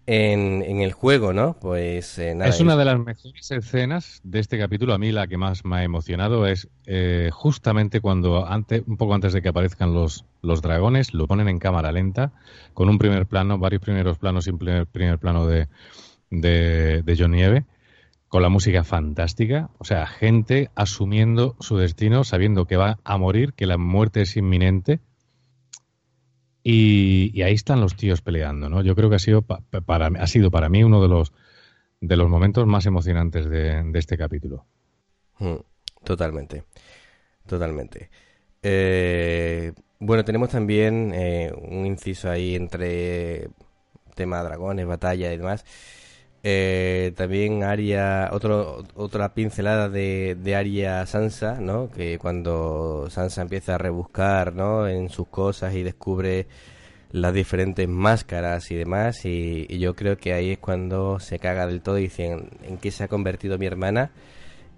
[0.07, 1.57] en, el juego, ¿no?
[1.61, 4.95] Pues eh, Es una de las mejores escenas de este capítulo.
[4.95, 9.15] A mí la que más me ha emocionado es eh, justamente cuando, antes, un poco
[9.15, 12.33] antes de que aparezcan los, los dragones, lo ponen en cámara lenta,
[12.75, 15.69] con un primer plano, varios primeros planos y un primer, primer plano de,
[16.31, 17.65] de, de John Nieve,
[18.31, 19.71] con la música fantástica.
[19.79, 24.37] O sea, gente asumiendo su destino, sabiendo que va a morir, que la muerte es
[24.37, 25.01] inminente
[26.63, 28.83] y, ahí están los tíos peleando, ¿no?
[28.83, 31.33] Yo creo que ha sido, para, ha sido para mí uno de los,
[32.01, 34.65] de los momentos más emocionantes de, este capítulo.
[35.41, 35.57] Mm,
[36.05, 36.63] totalmente,
[37.47, 38.11] totalmente.
[38.63, 43.49] Eh, bueno, tenemos también eh, un inciso ahí entre
[44.15, 45.65] tema dragones, batalla y demás.
[46.43, 51.91] Eh, también Aria, otro, otra pincelada de, de Aria Sansa, ¿no?
[51.91, 54.89] Que cuando Sansa empieza a rebuscar, ¿no?
[54.89, 56.47] En sus cosas y descubre
[57.13, 61.83] las diferentes máscaras y demás, y, yo creo que ahí es cuando se caga del
[61.83, 64.11] todo y dicen en qué se ha convertido mi hermana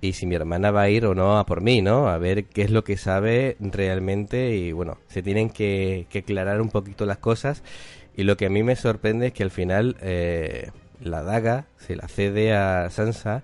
[0.00, 2.08] y si mi hermana va a ir o no a por mí, ¿no?
[2.08, 6.60] A ver qué es lo que sabe realmente y bueno, se tienen que, que aclarar
[6.60, 7.62] un poquito las cosas
[8.16, 10.70] y lo que a mí me sorprende es que al final eh,
[11.02, 13.42] la daga se la cede a Sansa.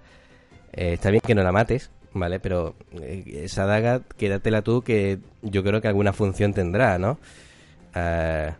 [0.72, 2.40] Eh, está bien que no la mates, ¿vale?
[2.40, 7.18] Pero eh, esa daga, quédatela tú, que yo creo que alguna función tendrá, ¿no?
[7.94, 8.52] Eh,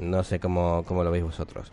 [0.00, 1.72] no sé cómo, cómo, lo veis vosotros.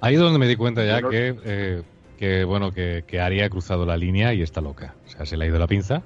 [0.00, 1.82] Ahí es donde me di cuenta ya que,
[2.16, 4.94] que bueno, que, que Aria ha cruzado la línea y está loca.
[5.06, 6.02] O sea, se le ha ido la pinza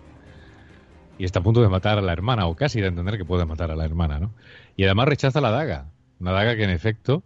[1.19, 3.45] y está a punto de matar a la hermana, o casi de entender que puede
[3.45, 4.33] matar a la hermana, ¿no?
[4.77, 5.87] Y además rechaza la daga.
[6.19, 7.23] Una daga que en efecto,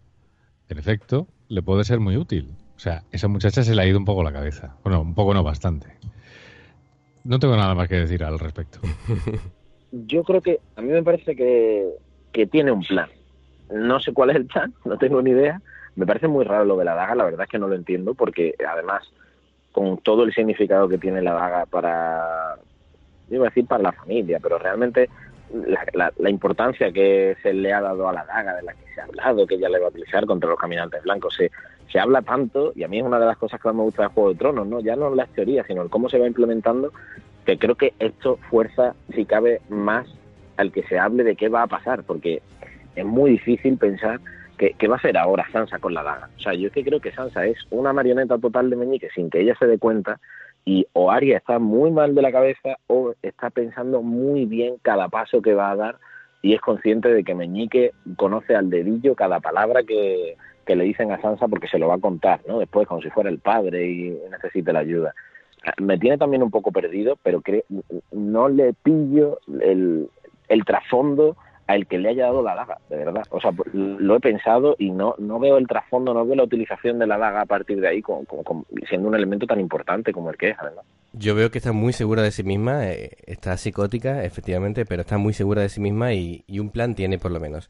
[0.69, 2.55] en efecto, le puede ser muy útil.
[2.77, 4.77] O sea, esa muchacha se le ha ido un poco la cabeza.
[4.83, 5.89] Bueno, un poco no, bastante.
[7.25, 8.81] No tengo nada más que decir al respecto.
[9.93, 11.89] Yo creo que a mí me parece que,
[12.33, 13.09] que tiene un plan.
[13.73, 15.61] No sé cuál es el plan, no tengo ni idea.
[15.97, 18.13] Me parece muy raro lo de la daga, la verdad es que no lo entiendo,
[18.15, 19.03] porque además,
[19.73, 22.57] con todo el significado que tiene la daga para,
[23.31, 25.09] iba a decir para la familia, pero realmente
[25.53, 29.05] la, importancia que se le ha dado a la daga, de la que se ha
[29.05, 31.51] hablado, que ella le va a utilizar contra los caminantes blancos, se,
[31.91, 34.03] se habla tanto, y a mí es una de las cosas que más me gusta
[34.03, 34.81] del Juego de Tronos, ¿no?
[34.81, 36.93] ya no las teorías, sino el cómo se va implementando,
[37.45, 40.07] que creo que esto fuerza, si cabe, más
[40.57, 42.43] al que se hable de qué va a pasar, porque
[42.97, 44.21] es muy difícil pensar
[44.57, 46.29] qué, qué va a hacer ahora Sansa con la daga.
[46.37, 49.31] O sea, yo es que creo que Sansa es una marioneta total de Meñique sin
[49.31, 50.19] que ella se dé cuenta,
[50.67, 55.09] y o Aria está muy mal de la cabeza o está pensando muy bien cada
[55.09, 55.97] paso que va a dar
[56.43, 60.37] y es consciente de que Meñique conoce al dedillo cada palabra que,
[60.67, 62.59] le dicen a Sansa porque se lo va a contar, ¿no?
[62.59, 65.15] Después, como si fuera el padre y necesite la ayuda.
[65.81, 67.41] Me tiene también un poco perdido, pero
[68.11, 70.09] no le pillo el,
[70.49, 71.37] el trasfondo
[71.67, 73.25] al que le haya dado la daga, de verdad.
[73.31, 76.99] O sea, lo he pensado y no, no veo el trasfondo, no veo la utilización
[76.99, 78.25] de la daga a partir de ahí como,
[78.89, 80.85] siendo un elemento tan importante como el que es, además.
[81.13, 85.19] Yo veo que está muy segura de sí misma, eh, está psicótica, efectivamente, pero está
[85.19, 87.69] muy segura de sí misma y, un plan tiene por lo menos.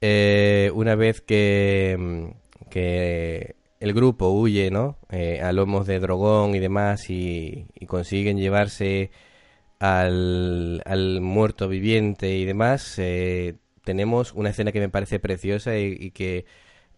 [0.00, 4.96] Eh, una vez que, mm, que el grupo huye, ¿no?
[5.10, 9.10] Eh, a lomos de drogón y demás y consiguen llevarse
[9.78, 16.10] al, al muerto viviente y demás, eh, tenemos una escena que me parece preciosa y,
[16.12, 16.46] que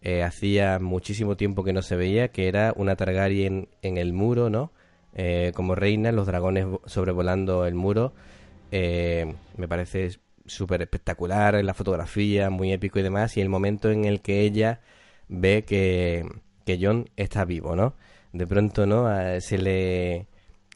[0.01, 4.49] eh, hacía muchísimo tiempo que no se veía, que era una Targaryen en el muro,
[4.49, 4.71] ¿no?
[5.15, 8.13] Eh, como reina, los dragones sobrevolando el muro.
[8.71, 13.37] me parece súper espectacular la fotografía, muy épico y demás.
[13.37, 14.81] Y el momento en el que ella
[15.27, 16.25] ve que,
[16.65, 17.95] que John está vivo, ¿no?
[18.33, 19.07] De pronto, ¿no?
[19.41, 20.27] se le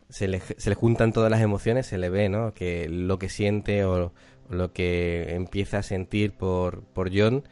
[0.10, 2.54] se le, se le juntan todas las emociones, se le ve, ¿no?
[2.54, 4.12] Que lo que siente o,
[4.50, 7.44] lo que empieza a sentir por, por John.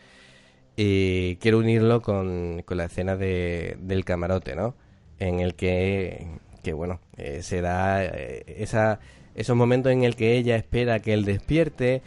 [0.75, 4.75] Y quiero unirlo con, con la escena de, del camarote, ¿no?
[5.19, 6.27] En el que,
[6.63, 8.99] que bueno, eh, se da eh, esa,
[9.35, 12.01] esos momentos en el que ella espera que él despierte.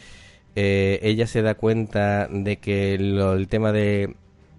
[0.57, 4.15] Eh, ella se da cuenta de que el tema de,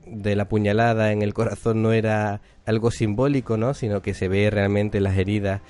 [0.06, 3.74] de la puñalada en el corazón no era algo simbólico, ¿no?
[3.74, 5.62] Sino que se ve realmente las heridas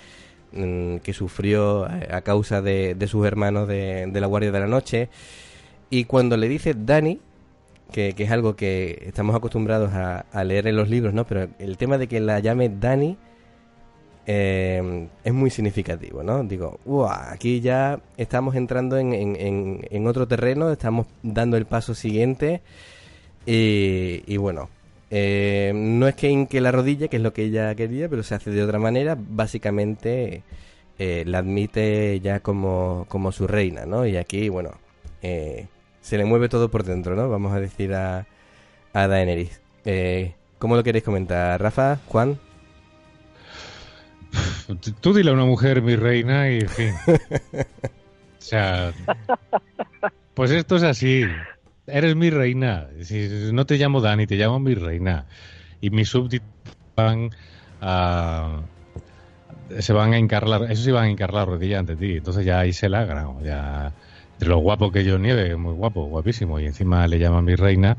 [0.53, 5.09] mm, que sufrió a causa de, sus hermanos de, la Guardia de la Noche.
[5.89, 7.19] Y cuando le dice Dani,
[7.91, 11.25] que, es algo que estamos acostumbrados a, leer en los libros, ¿no?
[11.25, 13.17] Pero el tema de que la llame Dani
[14.27, 16.43] eh, es muy significativo, ¿no?
[16.43, 16.79] Digo,
[17.09, 22.61] aquí ya estamos entrando en, en, otro terreno, estamos dando el paso siguiente
[23.46, 24.70] y, bueno,
[25.12, 28.36] eh, no es que inque la rodilla, que es lo que ella quería, pero se
[28.36, 30.43] hace de otra manera, básicamente
[30.98, 34.06] eh, la admite ya como, como su reina, ¿no?
[34.06, 34.72] Y aquí, bueno,
[35.22, 35.68] eh,
[36.02, 37.30] se le mueve todo por dentro, ¿no?
[37.30, 38.26] Vamos a decir a,
[38.93, 39.62] a Daenerys.
[39.84, 42.39] Eh, ¿Cómo lo queréis comentar, Rafa, Juan?
[45.02, 46.93] Tú dile a una mujer mi reina y en fin.
[47.08, 48.93] o sea,
[50.34, 51.26] pues esto es así.
[51.88, 52.88] Eres mi reina.
[53.01, 55.25] Si no te llamo Dani, te llamo mi reina.
[55.81, 56.47] Y mis súbditos
[56.95, 57.29] van
[57.81, 58.61] a
[59.79, 62.17] se van a encarlar, eso sí van a encarlar rodilla ante ti.
[62.17, 63.93] Entonces ya ahí se la ha Ya
[64.39, 67.97] de lo guapo que yo nieve, muy guapo, guapísimo, y encima le llaman mi reina,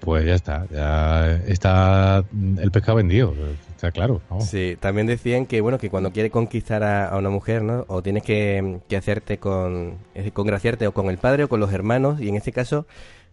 [0.00, 2.24] pues ya está, ya está
[2.58, 3.34] el pescado vendido,
[3.70, 4.20] está claro.
[4.40, 7.84] Sí, también decían que bueno que cuando quieres conquistar a, una mujer, ¿no?
[7.88, 9.98] O tienes que, hacerte con,
[10.32, 12.86] congraciarte o con el padre o con los hermanos, y en este caso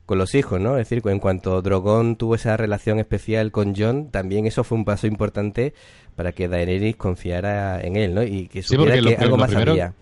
[0.05, 0.77] con los hijos, ¿no?
[0.77, 4.85] Es decir, en cuanto Drogon tuvo esa relación especial con John, también eso fue un
[4.85, 5.73] paso importante
[6.15, 8.23] para que Daenerys confiara en él, ¿no?
[8.23, 9.93] Y que supiera que algo más había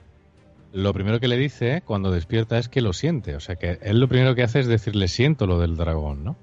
[0.74, 3.36] lo primero que le dice cuando despierta es que lo siente.
[3.36, 6.36] O sea, que él lo primero que hace es decirle siento lo del dragón, ¿no?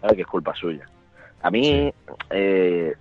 [0.00, 0.86] Claro que es culpa suya.
[1.42, 1.92] A mí,
[2.30, 2.94] eh,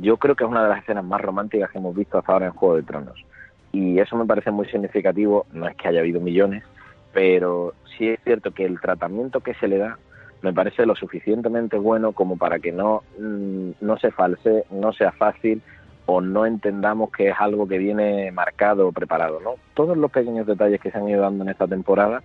[0.00, 2.46] yo creo que es una de las escenas más románticas que hemos visto hasta ahora
[2.46, 3.24] en Juego de Tronos.
[3.72, 5.46] Y eso me parece muy significativo.
[5.52, 6.64] No es que haya habido millones,
[7.12, 9.98] pero sí es cierto que el tratamiento que se le da
[10.42, 15.12] me parece lo suficientemente bueno como para que no, mm, no se false, no sea
[15.12, 15.62] fácil
[16.06, 19.54] o no entendamos que es algo que viene marcado o preparado, ¿no?
[19.74, 22.22] Todos los pequeños detalles que se han ido dando en esta temporada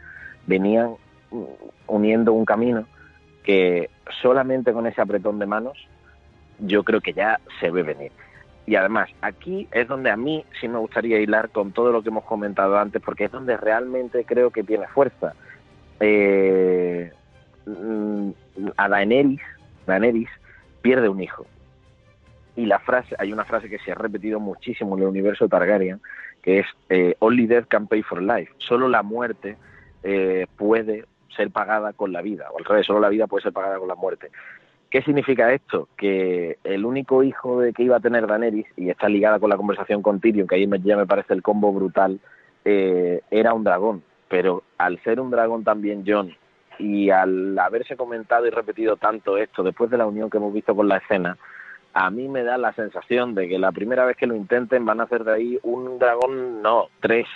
[0.48, 0.96] venían
[1.88, 2.86] uniendo un camino
[3.44, 3.90] que
[4.22, 5.78] solamente con ese apretón de manos
[6.60, 8.12] yo creo que ya se ve venir.
[8.68, 12.10] Y además, aquí es donde a mí sí me gustaría hilar con todo lo que
[12.10, 15.34] hemos comentado antes, porque es donde realmente creo que tiene fuerza.
[16.00, 17.12] Eh,
[17.66, 18.30] mm,
[18.76, 19.42] a Daenerys,
[19.86, 20.30] Daenerys
[20.82, 21.46] pierde un hijo
[22.56, 26.02] y la frase, hay una frase que se ha repetido muchísimo en el universo Targaryen,
[26.42, 28.52] que es eh, Only death can pay for life.
[28.58, 29.58] Solo la muerte
[30.04, 31.06] eh, puede
[31.36, 33.88] ser pagada con la vida, o al revés, solo la vida puede ser pagada con
[33.88, 34.32] la muerte.
[34.96, 35.90] ¿Qué significa esto?
[35.98, 39.58] Que el único hijo de que iba a tener Daenerys, y está ligada con la
[39.58, 42.18] conversación con Tyrion, que ahí ya me parece el combo brutal,
[42.64, 44.04] eh, era un dragón.
[44.30, 46.34] Pero al ser un dragón también John,
[46.80, 50.74] y al haberse comentado y repetido tanto esto, después de la unión que hemos visto
[50.74, 51.38] con la escena,
[51.94, 55.02] a mí me da la sensación de que la primera vez que lo intenten van
[55.02, 57.28] a hacer de ahí un dragón, no, tres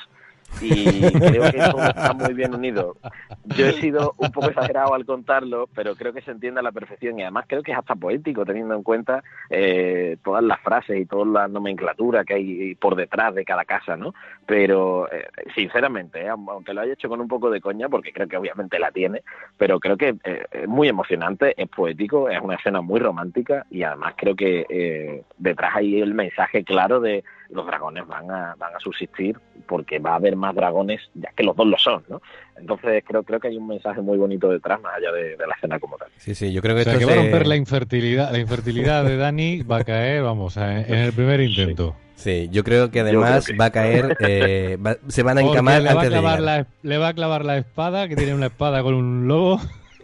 [0.62, 2.98] y creo que eso está muy bien unido.
[3.46, 6.72] Yo he sido un poco exagerado al contarlo, pero creo que se entiende a la
[6.72, 11.00] perfección y además creo que es hasta poético teniendo en cuenta eh, todas las frases
[11.00, 14.14] y toda la nomenclatura que hay por detrás de cada casa, ¿no?
[14.46, 18.28] Pero eh, sinceramente, eh, aunque lo haya hecho con un poco de coña, porque creo
[18.28, 19.24] que obviamente la tiene,
[19.58, 24.14] pero creo que es muy emocionante, es poético, es una escena muy romántica y además
[24.18, 29.38] creo que detrás hay el mensaje claro de los dragones van a, van a subsistir
[29.68, 32.22] porque va a haber más dragones, ya que los dos lo son, ¿no?
[32.58, 35.80] Entonces creo, creo que hay un mensaje muy bonito detrás, más allá de, la escena
[35.80, 36.10] como tal.
[36.18, 39.18] Sí, sí, yo creo que, o esto va a romper la infertilidad, la infertilidad de
[39.18, 41.96] Dani va a caer, vamos, en el primer intento.
[42.16, 42.50] Sí.
[42.52, 44.78] yo creo que además va a caer, eh,
[45.08, 48.08] se van a encamar le va a clavar La, le va a clavar la espada,
[48.08, 49.60] que tiene una espada con un lobo.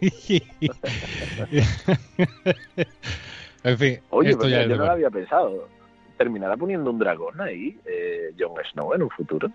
[3.64, 5.75] en fin, Oye, esto ya yo no lo había pensado
[6.16, 9.50] terminará poniendo un dragón ahí, eh, Jon Snow, en un futuro.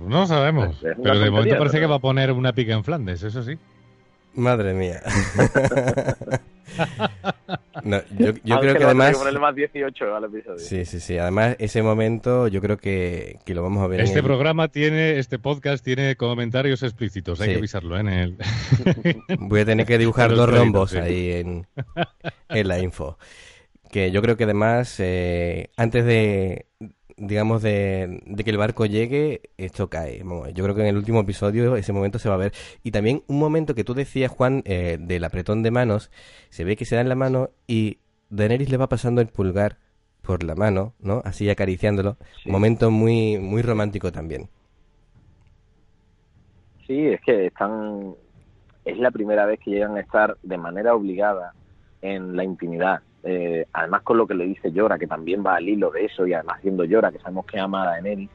[0.00, 3.22] No sabemos, pues pero de momento parece que va a poner una pica en Flandes,
[3.22, 3.58] eso sí.
[4.34, 5.00] Madre mía.
[8.44, 9.16] yo, creo que además...
[9.40, 10.58] más 18 al episodio.
[10.58, 11.18] Sí, sí, sí.
[11.18, 15.84] Además, ese momento yo creo que, lo vamos a ver Este programa tiene, este podcast
[15.84, 18.00] tiene comentarios explícitos, hay que avisarlo ¿eh?
[18.00, 18.36] en el...
[19.38, 21.66] Voy a tener que dibujar dos rombos ahí en,
[22.48, 23.16] en la info
[23.94, 26.66] que yo creo que además, eh, antes de,
[27.16, 30.18] digamos, de, que el barco llegue, esto cae.
[30.52, 32.52] Yo creo que en el último episodio ese momento se va a ver.
[32.82, 36.10] Y también un momento que tú decías, Juan, eh, del apretón de manos,
[36.50, 37.98] se ve que se da en la mano y
[38.30, 39.76] Daenerys le va pasando el pulgar
[40.22, 41.22] por la mano, ¿no?
[41.24, 42.16] Así acariciándolo.
[42.46, 44.48] Un momento muy, muy romántico también.
[46.84, 48.16] Sí, es que están...
[48.84, 51.54] Es la primera vez que llegan a estar de manera obligada
[52.02, 55.68] en la intimidad eh, además con lo que le dice Llora, que también va al
[55.68, 58.30] hilo de eso, y además siendo Llora, que sabemos que ama a Daenerys,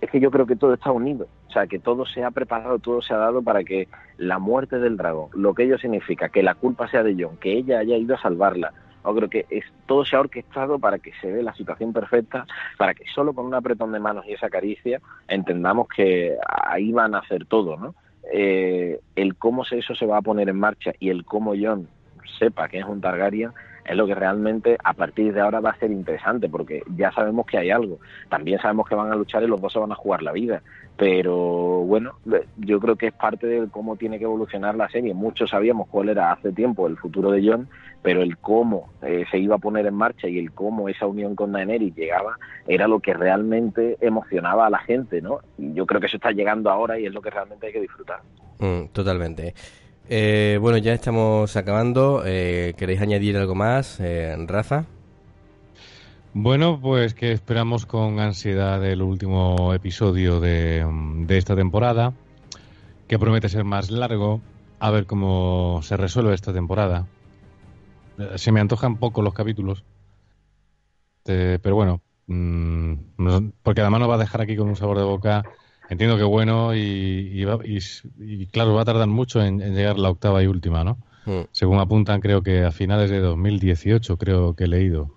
[0.00, 1.26] es que yo creo que todo está unido.
[1.48, 3.88] O sea, que todo se ha preparado, todo se ha dado para que
[4.18, 7.52] la muerte del dragón, lo que ello significa, que la culpa sea de John, que
[7.52, 8.72] ella haya ido a salvarla,
[9.04, 12.46] yo creo que es, todo se ha orquestado para que se dé la situación perfecta,
[12.78, 17.14] para que solo con un apretón de manos y esa caricia entendamos que ahí van
[17.14, 17.94] a hacer todo, ¿no?
[18.32, 21.88] Eh, el cómo eso se va a poner en marcha y el cómo John
[22.38, 23.50] sepa que es un Targaryen
[23.84, 27.46] es lo que realmente a partir de ahora va a ser interesante porque ya sabemos
[27.46, 27.98] que hay algo.
[28.28, 30.62] También sabemos que van a luchar y los dos se van a jugar la vida.
[30.96, 32.12] Pero bueno,
[32.58, 35.14] yo creo que es parte de cómo tiene que evolucionar la serie.
[35.14, 37.68] Muchos sabíamos cuál era hace tiempo el futuro de John
[38.02, 41.36] pero el cómo eh, se iba a poner en marcha y el cómo esa unión
[41.36, 45.38] con Daenerys llegaba era lo que realmente emocionaba a la gente, ¿no?
[45.56, 47.80] Y yo creo que eso está llegando ahora y es lo que realmente hay que
[47.80, 48.20] disfrutar.
[48.58, 49.54] Mm, totalmente.
[50.08, 52.22] Eh, bueno, ya estamos acabando.
[52.24, 54.00] Eh, ¿Queréis añadir algo más,
[54.46, 54.84] Rafa?
[56.34, 60.86] Bueno, pues que esperamos con ansiedad el último episodio de,
[61.26, 62.14] de esta temporada,
[63.06, 64.40] que promete ser más largo,
[64.80, 67.06] a ver cómo se resuelve esta temporada
[68.36, 69.84] se me antojan poco los capítulos.
[71.24, 72.94] pero bueno, mm,
[73.62, 75.44] porque además nos va a dejar aquí con un sabor de boca.
[75.92, 77.44] Entiendo que bueno y,
[78.18, 80.96] y, claro, va a tardar mucho en, llegar la octava y última, ¿no?
[81.26, 81.42] Hmm.
[81.52, 85.10] Según apuntan, creo que a finales de 2018, creo que he leído.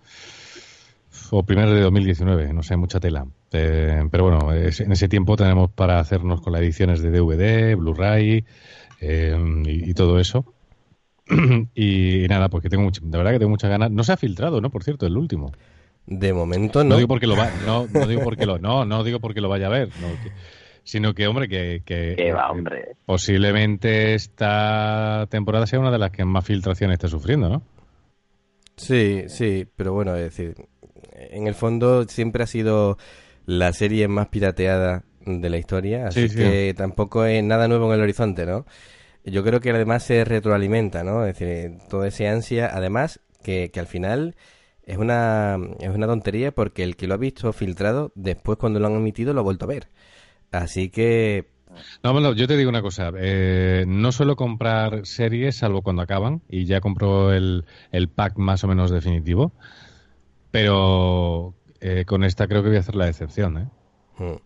[1.32, 3.26] O primero de 2019, no sé, mucha tela.
[3.53, 8.43] Eh, pero bueno, en ese tiempo tenemos para hacernos con las ediciones de DVD, Blu-ray
[8.99, 10.43] eh, y, todo eso.
[11.73, 13.91] y, nada, pues que tengo mucho, de verdad que tengo muchas ganas.
[13.91, 14.69] No se ha filtrado, ¿no?
[14.71, 15.53] Por cierto, el último.
[16.05, 16.89] De momento no.
[16.89, 19.47] No digo porque lo va, no, no digo porque lo, no, no digo porque lo
[19.47, 19.89] vaya a ver,
[20.86, 22.95] sino que hombre que, que va, hombre.
[23.05, 27.63] posiblemente esta temporada sea una de las que más filtración esté sufriendo, ¿no?
[28.77, 30.55] Sí, sí, pero bueno, es decir,
[31.13, 32.97] en el fondo siempre ha sido
[33.45, 38.03] la serie más pirateada de la historia, así que tampoco es nada nuevo en el
[38.03, 38.65] horizonte, ¿no?
[39.25, 41.25] yo creo que además se retroalimenta, ¿no?
[41.25, 44.36] Es decir, toda esa ansia, además que, que al final
[44.83, 48.86] es una, es una tontería porque el que lo ha visto filtrado, después cuando lo
[48.86, 49.88] han emitido lo ha vuelto a ver.
[50.52, 51.48] Así que...
[52.04, 56.41] No, bueno, yo te digo una cosa, eh, no suelo comprar series salvo cuando acaban
[56.48, 59.52] y ya compro el, el pack más o menos definitivo,
[60.52, 63.68] pero eh, con esta creo que voy a hacer la excepción, ¿eh?
[64.18, 64.38] Hmm.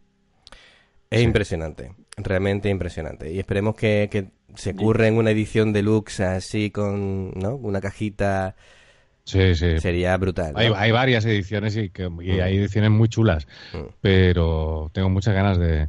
[1.11, 3.31] Es impresionante, realmente impresionante.
[3.31, 7.55] Y esperemos que, que se curre en una edición deluxe así con ¿no?
[7.55, 8.55] una cajita.
[9.29, 9.77] Sí, sí.
[9.77, 10.53] Sería brutal.
[10.55, 12.19] Hay, varias ediciones y, que, mm.
[12.19, 13.93] hay ediciones muy chulas, mm.
[14.01, 15.87] pero tengo muchas ganas de,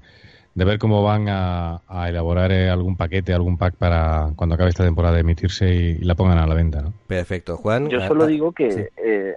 [0.55, 4.85] de ver cómo van a, elaborar eh, algún paquete, algún pack para cuando acabe esta
[4.85, 6.83] temporada de emitirse y, la pongan a la venta.
[6.83, 6.93] ¿no?
[7.07, 7.57] Perfecto.
[7.57, 7.89] Juan.
[7.89, 8.71] Yo solo digo que.
[8.71, 8.83] Sí.
[9.03, 9.35] Eh,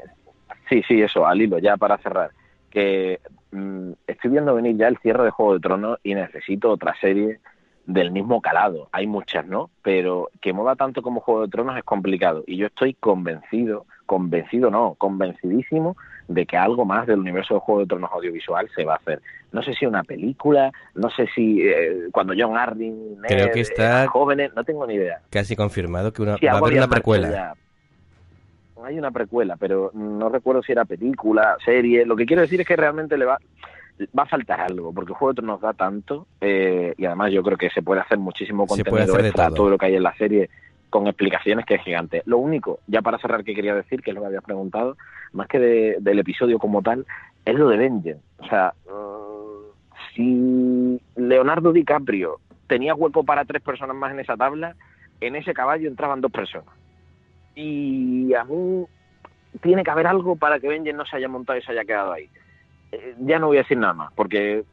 [0.69, 2.31] sí, sí, eso, al hilo, ya para cerrar.
[2.69, 6.93] Que mm, estoy viendo venir ya el cierre de Juego de Tronos y necesito otra
[6.99, 7.39] serie
[7.85, 8.89] del mismo calado.
[8.91, 9.69] Hay muchas, ¿no?
[9.81, 12.43] Pero que mueva tanto como Juego de Tronos es complicado.
[12.47, 15.97] Y yo estoy convencido, convencido no, convencidísimo
[16.27, 19.23] de que algo más del universo de Juego de Tronos audiovisual se va a hacer.
[19.51, 24.07] No sé si una película, no sé si eh, cuando John Arryn, creo que está
[24.07, 25.21] jóvenes, no tengo ni idea.
[25.31, 27.55] Casi confirmado que una, va a haber una precuela.
[28.83, 32.05] Hay una precuela, pero no recuerdo si era película, serie.
[32.05, 33.39] Lo que quiero decir es que realmente le va
[34.17, 37.57] va a faltar algo, porque el juego nos da tanto, eh, y además yo creo
[37.57, 39.55] que se puede hacer muchísimo contenido extra, todo.
[39.55, 39.69] todo.
[39.69, 40.49] lo que hay en la serie,
[40.93, 42.21] con explicaciones que es gigante.
[42.27, 44.95] Lo único, ya para cerrar, que quería decir, que es lo que habías preguntado,
[45.31, 47.07] más que del episodio como tal,
[47.45, 48.23] es lo de Vengeance.
[48.37, 52.37] O sea, mm, si Leonardo DiCaprio
[52.67, 54.75] tenía hueco para tres personas más en esa tabla,
[55.19, 56.75] en ese caballo entraban dos personas.
[57.55, 58.85] Y a mí
[59.63, 62.11] tiene que haber algo para que Vengeance no se haya montado y se haya quedado
[62.11, 62.29] ahí.
[62.91, 64.63] Eh, ya no voy a decir nada más, porque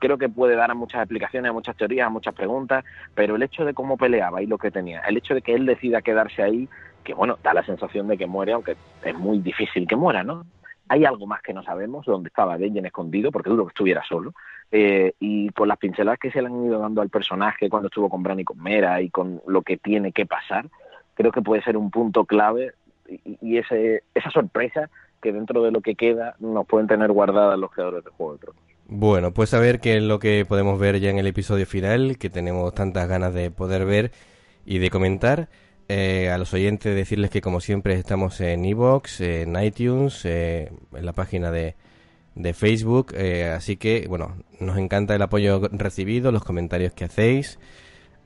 [0.00, 2.84] creo que puede dar a muchas explicaciones, a muchas teorías, a muchas preguntas,
[3.14, 5.66] pero el hecho de cómo peleaba y lo que tenía, el hecho de que él
[5.66, 6.68] decida quedarse ahí,
[7.04, 10.44] que bueno, da la sensación de que muere, aunque es muy difícil que muera, ¿no?
[10.88, 14.34] Hay algo más que no sabemos, donde estaba Benjen escondido, porque dudo que estuviera solo,
[14.72, 18.08] eh, y con las pinceladas que se le han ido dando al personaje cuando estuvo
[18.08, 20.66] con Bran y con Mera y con lo que tiene que pasar,
[21.14, 22.72] creo que puede ser un punto clave
[23.08, 24.90] y, y ese, esa sorpresa
[25.20, 28.38] que dentro de lo que queda nos pueden tener guardadas los creadores de Juego de
[28.38, 28.69] Tronos.
[28.92, 32.18] Bueno, pues a ver qué es lo que podemos ver ya en el episodio final,
[32.18, 34.10] que tenemos tantas ganas de poder ver
[34.66, 35.48] y de comentar.
[35.88, 41.06] Eh, a los oyentes decirles que como siempre estamos en Evox, en iTunes, eh, en
[41.06, 41.76] la página de,
[42.34, 47.60] de Facebook, eh, así que bueno, nos encanta el apoyo recibido, los comentarios que hacéis.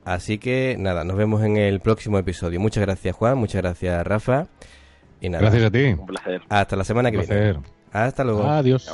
[0.03, 2.59] Así que nada, nos vemos en el próximo episodio.
[2.59, 4.47] Muchas gracias Juan, muchas gracias Rafa.
[5.21, 5.85] Gracias a ti.
[5.85, 6.41] Un placer.
[6.49, 7.59] Hasta la semana que viene.
[7.91, 8.45] Hasta luego.
[8.45, 8.89] Adiós.